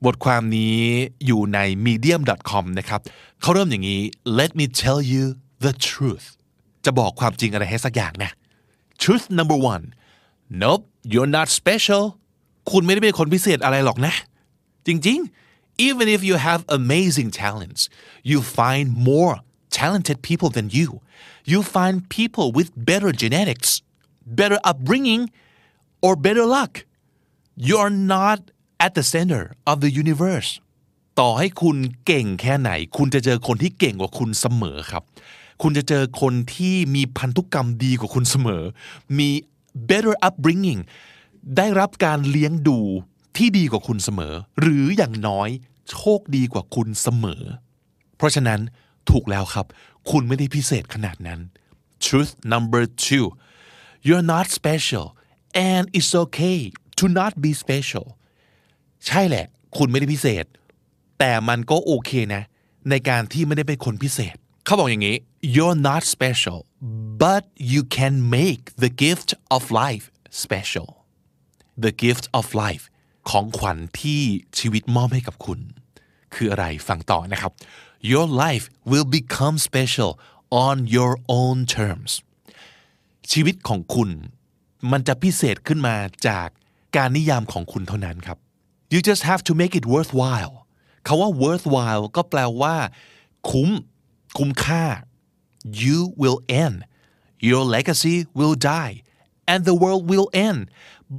[0.05, 0.79] บทความนี้
[1.25, 3.01] อยู่ใน medium.com นะครับ
[3.41, 4.01] เขาเริ่มอย่างนี้
[4.39, 5.23] let me tell you
[5.65, 6.27] the truth
[6.86, 8.32] จะบอกความจริงอะไรให้สักอย่างนะ
[9.01, 9.84] truth number one
[10.61, 12.03] nope you're not special
[12.71, 14.13] คุณไม่ได้เป็นคนพิเศษอะไรหรอกนะ
[14.88, 15.40] จริงๆ
[15.88, 17.82] even if you have amazing talents
[18.32, 19.34] you find more
[19.79, 20.88] talented people than you
[21.51, 23.69] you find people with better genetics
[24.39, 25.21] better upbringing
[26.05, 26.73] or better luck
[27.67, 28.39] you are not
[28.86, 30.51] at the center of the universe
[31.19, 35.03] ต่อให้คุณเก่งแค่ไหน คุณจะเจอคนที่เก่งกว่าคุณเสมอครับ
[35.61, 38.63] คุณจะเจอคนที่มีพันธุกรรมดีกว่าคุณเสมอ
[39.17, 39.29] มี
[39.89, 40.82] better upbringing
[41.57, 42.79] ได้รับการเลี้ยงดู
[43.38, 45.49] ที่ดีกว่าคุณเสมอ หรืออย่างน้อย
[45.89, 47.43] โชคดีกว่าคุณเสมอ
[48.17, 48.59] เพราะฉะนั้น
[49.09, 49.65] ถูกแล้วครับ
[50.11, 51.39] คุณไม่ได้พิเศษขนาดนั้น
[52.05, 53.27] truth number two
[54.07, 55.07] you're not special
[55.69, 56.59] and it's okay
[56.99, 58.05] to not be special
[59.07, 59.45] ใช่แหละ
[59.77, 60.45] คุณไม่ได้พิเศษ
[61.19, 62.43] แต่มันก็โอเคนะ
[62.89, 65.17] ในการที่ไม่ได้เป็นคนพิเศษ เขาบอกอย่างนี้
[65.55, 66.59] you're not special
[67.23, 70.05] but you can make the gift of life
[70.43, 70.89] special
[71.86, 72.84] the gift of life
[73.30, 74.22] ของขวัญที่
[74.59, 75.59] ชีวิตมอบให้กับคุณ
[76.34, 77.51] คืออะไรฟังต่อนะครับ
[78.11, 80.11] your life will become special
[80.65, 82.11] on your own terms
[83.32, 84.09] ชีวิตของคุณ
[84.91, 85.95] มันจะพิเศษขึ้นมา
[86.28, 86.47] จาก
[86.95, 88.38] การนิยามของคุณเท่านั้นครับ
[88.93, 90.53] you just have to make it worthwhile
[91.07, 92.76] คาว่า worthwhile ก็แปลว่า
[93.49, 93.69] คุ้ม
[94.38, 94.86] คุ้มค่า
[95.84, 96.78] you will end
[97.49, 98.95] your legacy will die
[99.51, 100.59] and the world will end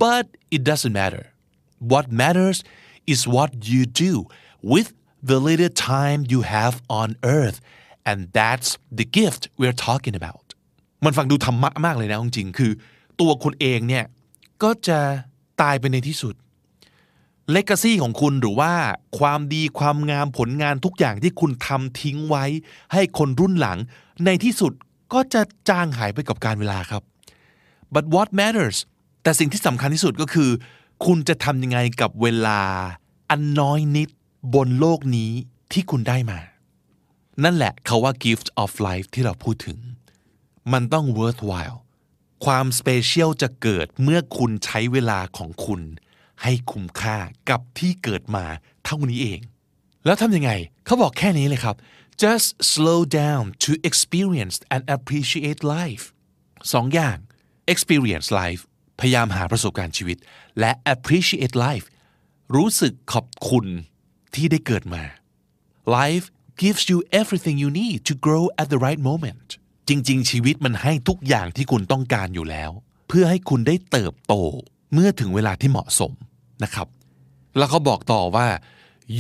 [0.05, 0.25] but
[0.55, 1.25] it doesn't matter
[1.91, 2.59] what matters
[3.13, 4.13] is what you do
[4.73, 4.89] with
[5.31, 7.09] the little time you have on
[7.39, 7.59] earth
[8.09, 8.69] and that's
[8.99, 10.47] the gift we're talking about
[11.05, 12.73] มันฟังดูธรรมะมากเลยนะจริงๆคือ
[13.21, 14.05] ตัวคุณเองเนี่ย
[14.63, 14.99] ก็จะ
[15.63, 16.35] ตายไปในที่สุด
[17.53, 18.73] เลก a ซี่ของคุณหรือว่า
[19.19, 22.45] ความดีความงามผลงานทุกอย่างที่คุณทำทิ้งไว้
[22.93, 23.79] ให้คนรุ่นหลัง
[24.25, 24.73] ในที่สุด
[25.13, 27.03] ก็จะจางหายไปกับการเวลาครับ
[27.95, 28.79] but what matters
[29.23, 30.51] แต่สิ่งที่สำคัญที่สุดก็คือ
[31.05, 32.61] คุณจะทำยังไงกับเวลา
[33.31, 34.09] อันน้อยนิด
[34.55, 35.33] บนโลกนี้
[35.73, 36.41] ที่คุณได้มา
[37.45, 39.79] นั่นแหละเขาว่า gift of life ที่เราพูดถึง
[40.73, 41.79] มันต้อง worthwhile
[42.45, 45.81] ความ special จะเกิดเมื่อคุณใช้เวลาของคุณ
[46.43, 47.19] ให้คุ้มค่า
[47.51, 48.45] กับที่เกิดมา
[48.85, 49.41] เท่านี้เอง
[50.05, 50.53] แล้วทำยังไง
[50.85, 51.77] เขาบอกแค่นี้เลยครับ
[52.23, 56.05] just slow down to experience and appreciate life
[56.73, 57.17] สองอย่าง
[57.73, 58.63] experience life
[58.99, 60.19] พยายามหาประสบการณ์ชีวิต
[60.61, 61.87] และ appreciate life
[62.57, 63.67] รู้สึกขอบคุณ
[64.35, 65.03] ที่ได้เกิดมา
[65.99, 66.27] life
[66.63, 69.49] gives you everything you need to grow at the right moment
[69.89, 72.71] จริง ๆ ชีวิตมันให้ทุกอย่างที่คุณต้องการอยู่แล้ว
[73.09, 74.35] เพื่อให้คุณได้เติบโต
[74.93, 76.13] เมื่อถึงเวลาที่เหมาะสม
[76.63, 76.89] นะครับ
[77.59, 78.49] แล้วเขาบอกต่อว่า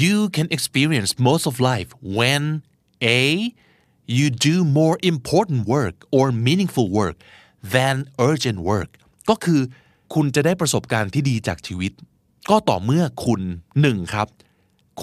[0.02, 2.42] you can experience most of life when
[3.18, 3.20] a
[4.16, 7.16] you do more important work or meaningful work
[7.74, 7.94] than
[8.28, 8.90] urgent work
[9.28, 9.60] ก็คือ
[10.14, 11.92] คุณจะได้ประสบการณ์ที่ดีจากชีวิต
[12.50, 13.42] ก็ต่อเมื่อคุณ
[13.80, 14.28] หนึ่งครับ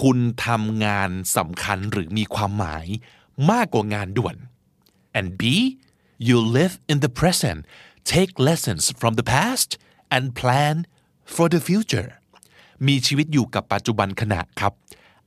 [0.02, 2.86] คุณทำงานสำคัญหรือมีความหมาย
[3.50, 4.36] มากกว่างานด่วน
[5.18, 5.42] and B
[6.28, 7.60] you live in the present
[8.12, 9.70] take lessons from the past
[10.14, 10.76] and plan
[11.34, 12.10] for the future
[12.86, 14.72] มีชีวิตอยู่กับปัจจุบันขณะครับ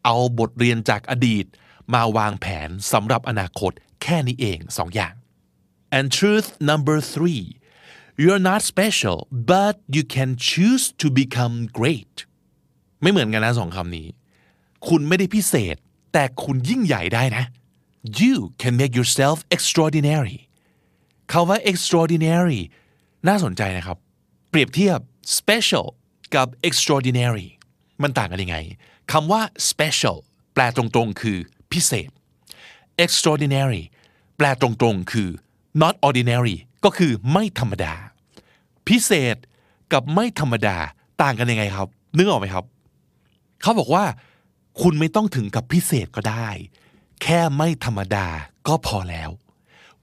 [0.05, 1.45] เอาบทเรียนจากอดีต
[1.93, 3.71] มาวางแผนสำหรับอนาคต
[4.01, 5.13] แค่นี้เองสองอย่าง
[5.97, 7.43] and truth number three
[8.21, 9.17] you're not special
[9.53, 12.15] but you can choose to become great
[13.01, 14.07] ไม่เหมือนกันนะสองคำนี้
[14.87, 15.75] คุณไม่ได้พิเศษ
[16.13, 17.43] แต่คุณยิ่งใหญ่ได้นะ
[18.21, 20.39] you can make yourself extraordinary
[21.31, 22.61] คาว่า extraordinary
[23.27, 23.97] น่าสนใจนะครับ
[24.49, 24.99] เปรียบเทียบ
[25.39, 25.87] special
[26.35, 27.47] กับ extraordinary
[28.01, 28.57] มันต่างกันยังไง
[29.11, 30.17] คำว่า special
[30.53, 31.37] แปลตรงๆ คือ
[31.71, 32.09] พิเศษ
[33.05, 33.83] extraordinary
[34.37, 35.29] แปลตรงๆ คือ
[35.81, 37.93] not ordinary ก็คือไม่ธรรมดา
[38.87, 39.35] พิเศษ
[39.93, 40.77] กับไม่ธรรมดา
[41.21, 42.65] ต่างกันยังไงครับ นึกออกไหมครับ
[43.61, 44.05] เขาบอกว่า
[44.81, 46.47] คุณไม่ต้องถึงกับพิเศษก็ได้
[47.21, 48.27] แค่ไม่ธรรมดา
[48.67, 49.29] ก็พอแล้ว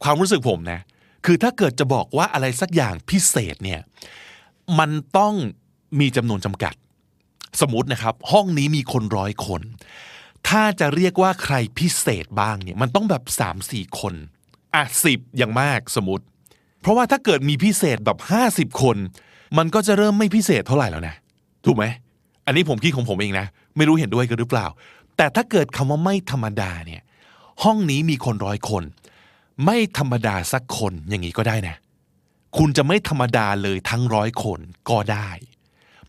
[0.03, 0.81] ความรู้สึกผมนะ
[1.24, 3.81] คือถ้าเกิดจะบอกว่าอะไรสักอย่างพิเศษเนี่ย
[4.78, 5.35] มันต้อง
[6.01, 6.74] มีจำนวนจำกัด
[7.61, 9.62] สมมตินะครับ ห้องนี้มีคนร้อยคน
[10.49, 14.14] ถ้าจะเรียกว่าใครพิเศษบ้างเนี่ยมันต้องแบบสามสี่คน
[14.74, 16.24] อะสิบอย่างมากสมมติ
[16.81, 18.97] เพราะว่าถ้าเกิดมีพิเศษแบบห้าสิบคน
[19.59, 21.14] มันก็จะเริ่มไม่พิเศษเท่าไหร่แล้วนะ
[21.64, 21.85] ถูกไหม
[22.47, 24.66] อันนี้ผมคิดของผมเองนะ ไม่รู้เห็นด้วยกันหรือเปล่า
[25.16, 27.03] แต่ถ้าเกิดคำว่าไม่ธรรมดาเนี่ย
[27.62, 28.85] ห้องนี้มีคนร้อยคน
[29.64, 31.76] ไม่ธรรมดาสักคนอย่างนี้ก็ได้นะ
[32.59, 34.61] คุณจะไม่ธรรมดาเลยทั้งร้อยคน
[34.91, 35.31] ก็ได้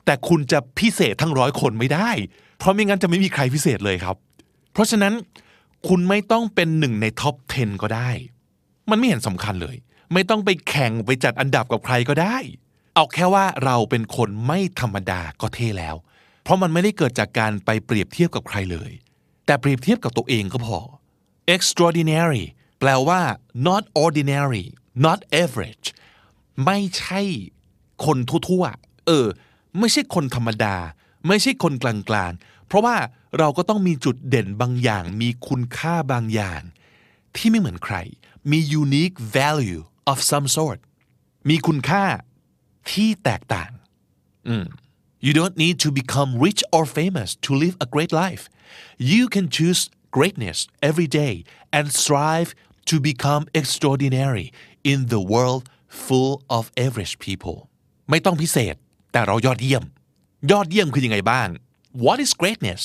[0.05, 2.09] แต่คุณจะพิเศษทั้งร้อยคนไม่ได้
[2.57, 4.15] เพราะไม่งั้นจะไม่มีใครพิเศษเลยครับ
[4.71, 5.13] เพราะฉะนั้น
[5.87, 8.09] คุณไม่ต้องเป็นหนึ่งในท็อป 10 ก็ได้
[8.89, 9.75] มันไม่เห็นสำคัญเลย
[10.13, 12.37] ไม่ต้องไปแข่งไปจัดอันดับกับใครก็ได้
[12.95, 15.95] เอาแค่ว่าเราเป็นคนไม่ธรรมดาก็เท่แล้ว
[16.43, 18.91] เพราะมันไม่ได้เกิดจากการไปเปรียบเทียบกับใครเลย
[19.45, 20.79] แต่เปรียบเทียบกับตัวเองก็พอ
[21.55, 22.43] extraordinary
[22.79, 23.21] แปลว่า
[23.67, 24.65] not ordinary
[25.05, 25.87] not average
[26.65, 27.21] ไม่ใช่
[28.05, 28.17] คน
[28.49, 29.27] ทั่วๆ เออ
[29.79, 30.75] ไม่ใช่คนธรรมดา
[31.27, 32.95] ไม่ใช่คนกลางๆ เพราะว่า
[33.37, 36.61] เราก็ต้องมีจุดเด่นบางอย่าง มีคุณค่าบางอย่าง
[37.35, 37.95] ที่ไม่เหมือนใคร
[38.51, 40.78] มี unique value of some sort
[41.48, 42.04] มีคุณค่า
[42.92, 43.70] ที่แตกต่าง
[45.26, 48.44] You don't need to become rich or famous to live a great life.
[49.12, 49.80] You can choose
[50.16, 50.58] greatness
[50.90, 51.34] every day
[51.76, 52.50] and strive
[52.90, 54.46] to become extraordinary
[54.92, 55.64] in the world
[56.06, 57.56] full of average people.
[58.10, 58.74] ไม่ต้องพิเศษ
[59.12, 59.84] แต่เรายอดเยี่ยม
[60.50, 61.48] ยอดเยี่ยมคือยังไงบ้าง
[62.04, 62.82] What is greatness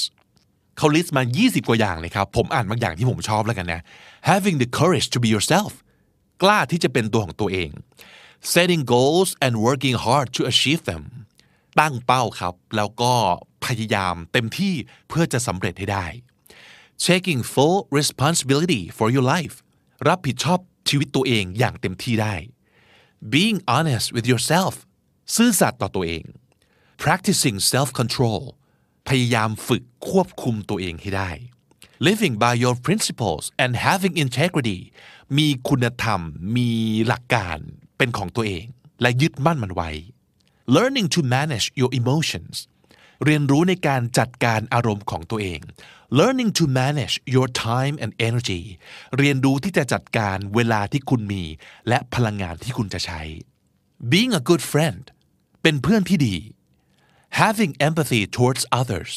[0.78, 3.82] เขาลิสต์มา 20 กว่าอย่างเลยครับ ผมอ่านบางอย่างที่ผมชอบแล้วกันนะ
[4.32, 5.72] Having the courage to be yourself
[6.43, 7.71] กล้าที่จะเป็นตัวของตัวเอง
[8.55, 11.03] Setting goals and working hard to achieve them
[11.81, 13.15] ตั้งเป้าครับ แล้วก็
[13.65, 14.75] พยายามเต็มที่
[15.09, 16.07] เพื่อจะสำเร็จให้ได้
[17.07, 19.57] taking full responsibility for your life
[20.09, 20.59] รับผิดชอบ
[20.89, 22.35] ชีวิตตัวเองอย่างเต็มที่ได้
[23.33, 24.75] being honest with yourself
[25.37, 26.25] ซื่อสัตย์ต่อตัวเอง
[27.03, 28.43] practicing self control
[29.09, 31.31] พยายามฝึกควบคุมตัวเองให้ได้
[32.09, 34.81] living by your principles and having integrity
[35.39, 36.21] มีคุณธรรม
[36.57, 36.71] มี
[37.07, 37.59] หลักการ
[37.97, 38.65] เป็นของตัวเอง
[39.03, 39.91] และยึดมั่นมันไว้
[40.77, 42.57] learning to manage your emotions
[43.25, 45.61] เรียนรู้ในการจัดการอารมณ์ของตัวเอง
[46.19, 48.63] learning to manage your time and energy
[49.19, 51.45] เรียนรู้ที่จะจัดการเวลาที่คุณมี
[51.89, 53.21] และพลังงานที่คุณจะใช้
[54.11, 55.03] being a good friend
[55.63, 56.37] เป็นเพื่อนที่ดี
[57.41, 59.13] having empathy towards others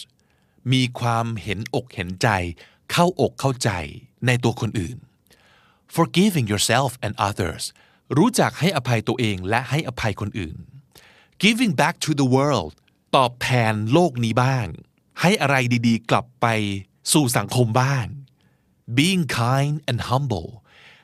[0.71, 2.27] มีความเห็นอกเห็นใจ
[2.91, 3.69] เข้าอกเข้าใจ
[4.25, 4.97] ในตัวคนอื่น
[5.95, 7.63] forgiving yourself and others
[8.17, 10.55] รู้จักให้อภัยตัวเองและให้อภัยคนอื่น
[11.43, 12.73] giving back to the world
[13.15, 14.67] ตอบแทนโลกนี้บ้าง
[15.21, 15.55] ให้อะไร
[15.87, 16.47] ดีๆ กลับไป
[17.13, 18.05] สู่สังคมบ้าง
[18.97, 20.49] being kind and humble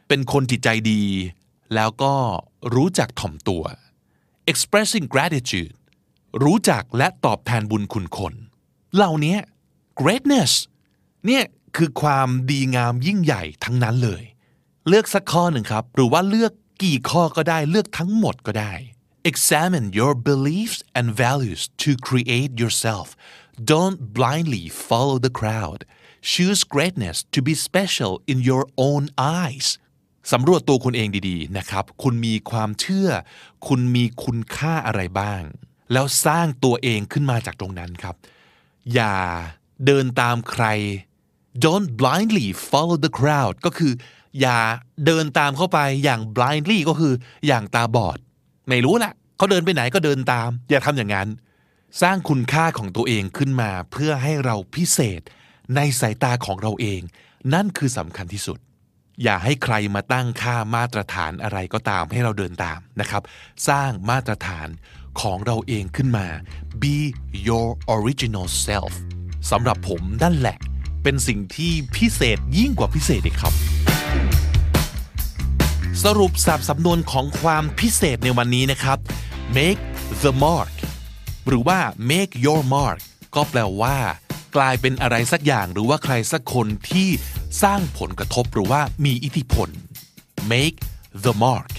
[0.07, 1.03] เป็นคนจิตใจดี
[1.75, 2.13] แล้วก็
[2.75, 3.63] รู้จักถ่อมตัว
[4.51, 5.75] expressing gratitude
[6.43, 8.33] รู้จักและตอบแทนบุญคุณคน
[8.95, 9.38] เหล่านี้
[9.99, 10.51] greatness
[11.25, 11.43] เนี่ย
[11.75, 14.23] คือความดีงามยิ่งใหญ่ทั้งนั้นเลย
[14.89, 16.51] เลือกสักข้อหนึ่งครับ หรือว่าเลือก
[16.83, 18.73] กี่ข้อก็ได้เลือกทั้งหมดก็ได้
[19.31, 23.07] examine your beliefs and values to create yourself
[23.71, 25.79] don't blindly follow the crowd
[26.33, 29.03] choose greatness to be special in your own
[29.41, 29.67] eyes
[30.31, 33.09] สำรวจตัวคุณเองดีๆนะครับ คุณมีความเชื่อ
[33.67, 35.41] คุณมีคุณค่าอะไรบ้าง
[35.93, 38.15] แล้วสร้างตัวเองขึ้นมาจากตรงนั้นครับ
[38.93, 39.15] อย่า
[39.86, 40.65] เดินตามใคร
[41.65, 43.93] don't blindly follow the crowd ก็คือ
[44.41, 44.59] อย่า
[45.05, 47.13] เดินตามเข้าไปอย่าง blindly ก็คือ
[47.47, 48.17] อย่างตาบอด
[48.69, 51.29] ไม่รู้แหละเขาเดินไปไหนก็เดินตาม อย่าทำอย่างนั้น
[52.01, 55.21] สร้างคุณค่าของตัวเองขึ้นมาเพื่อให้เราพิเศษ
[55.75, 57.01] ในสายตาของเราเอง
[57.53, 58.59] นั่นคือสำคัญที่สุด
[59.23, 63.23] อย่าให้ใครมาตั้งค่ามาตรฐานอะไรก็ตามให้เราเดินตามนะครับ
[63.69, 64.67] สร้างมาตรฐาน
[65.21, 66.27] ของเราเองขึ้นมา
[66.81, 66.95] be
[67.47, 68.93] your original self
[69.51, 70.57] สำหรับผมนั่นแหละ
[71.03, 73.53] เป็นสิ่งที่พิเศษยิ่งกว่าพิเศษอีกครับ
[76.03, 78.97] สรุปสับสำนวนของความพิเศษในวันนี้นะครับ
[79.57, 79.81] make
[80.23, 80.73] the mark
[81.47, 81.79] หรือว่า
[82.11, 82.99] make your mark
[83.35, 83.97] ก็แปลว่า
[84.55, 87.09] กลายเป็นอะไรสักอย่างหรือว่าใครสักคนที่
[87.63, 89.69] สร้างผลกระทบหรือว่ามีอิทธิพล
[90.51, 90.77] make
[91.25, 91.71] the mark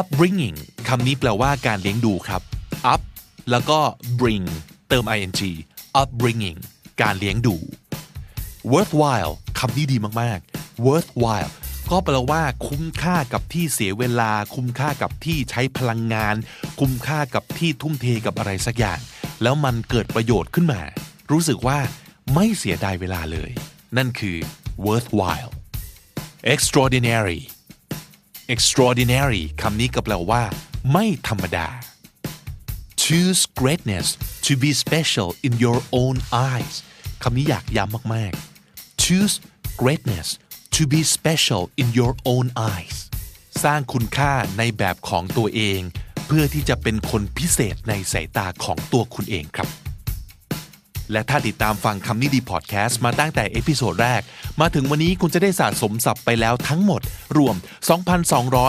[0.00, 0.56] upbringing
[0.88, 2.42] คำนี้แปลว่าการเลี้ยงดูครับ
[2.94, 3.00] up
[3.50, 3.78] แล้วก็
[4.20, 4.46] bring
[4.88, 5.32] เติม ing
[6.02, 6.58] upbringing
[7.02, 7.56] การเลี้ยงดู
[8.72, 11.52] worthwhile คำนี้ดีมากๆ worthwhile
[11.92, 16.34] ก็แปลว่าคุ้มค่ากับที่เสียเวลา คุ้มค่ากับที่ใช้พลังงาน
[16.80, 18.98] คุ้มค่ากับที่ทุ่มเทกับอะไรสักอย่าง
[19.42, 20.82] แล้วมันเกิดประโยชน์ขึ้นมา
[21.30, 21.78] รู้สึกว่า
[22.34, 23.50] ไม่เสียดายเวลาเลย
[23.96, 24.36] นั่นคือ
[24.86, 25.52] worthwhile
[26.54, 27.40] extraordinary
[28.54, 30.42] extraordinary คำนี้ก็แปลว่า
[30.92, 31.68] ไม่ธรรมดา
[33.02, 34.06] choose greatness
[34.46, 36.16] to be special in your own
[36.50, 36.74] eyes
[37.22, 38.32] คำนี้อยากย้ำมาก
[38.68, 39.34] ๆ choose
[39.80, 40.28] greatness
[40.78, 42.96] to be special in your own eyes
[43.64, 45.80] สร้างคุณค่าในแบบของตัวเอง
[46.26, 49.68] เพื่อที่จะเป็นคนพิเศษในสายตาของตัวคุณเองครับ
[51.12, 54.22] และถ้าติดตามฟังคำนี้ดีพอดแคสต์มาตั้งแต่ episode แรก
[54.60, 57.00] มาถึงวันนี้คุณจะได้สะสมศัพท์ไปแล้วทั้งหมด
[57.38, 57.56] รวม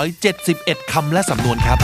[0.10, 1.80] 2,271 คำและสำนวนครับ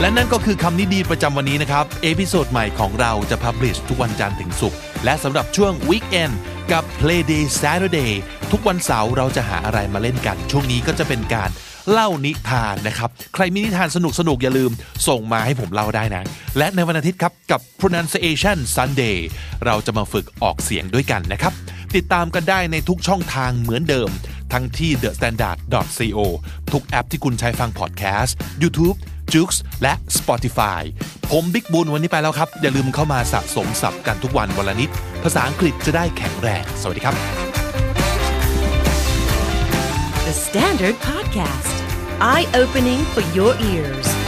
[0.00, 6.34] และนั่นก็คือคำนี้ดีประจำวันนี้นะครับ episode ใหม่ของเราจะ publish ทุกวันจันทร์ถึงศุกร์และสำหรับช่วง Weekend
[6.72, 8.12] กับ Playday Saturday
[8.52, 11.50] ทุกวันเสาร์เราจะหาอะไรมาเล่นกัน ช่วงนี้ก็จะเป็นการ
[11.90, 14.70] เล่านิทานนะครับ ใครมีนิทานสนุกสนุกๆอย่าลืม
[15.08, 16.24] ส่งมาให้ผมเล่าได้นะ
[16.58, 19.16] และในวันอาทิตย์ครับกับ pronunciation Sunday
[19.64, 21.52] เราจะมาฝึกออกเสียงด้วยกันนะครับ
[21.96, 24.10] ติดตามกันได้ในทุกช่องทางเหมือนเดิม
[24.52, 26.18] ทั้งที่ thestandard.co
[26.72, 28.96] ทุกแอปที่คุณใช้ฟังพอดแคสต์ YouTube
[29.32, 29.50] j u x
[29.82, 30.82] และ Spotify
[31.38, 34.90] ผมบิ๊กบุญวันนี้ไปแล้วครับ อย่าลืมเข้ามาสะสมศัพท์กันทุกวันวันละนิด
[35.24, 37.14] ภาษาอังกฤษจะได้แข็งแรง สวัสดีครับ
[40.26, 41.76] The Standard Podcast,
[42.32, 44.23] eye opening for your ears.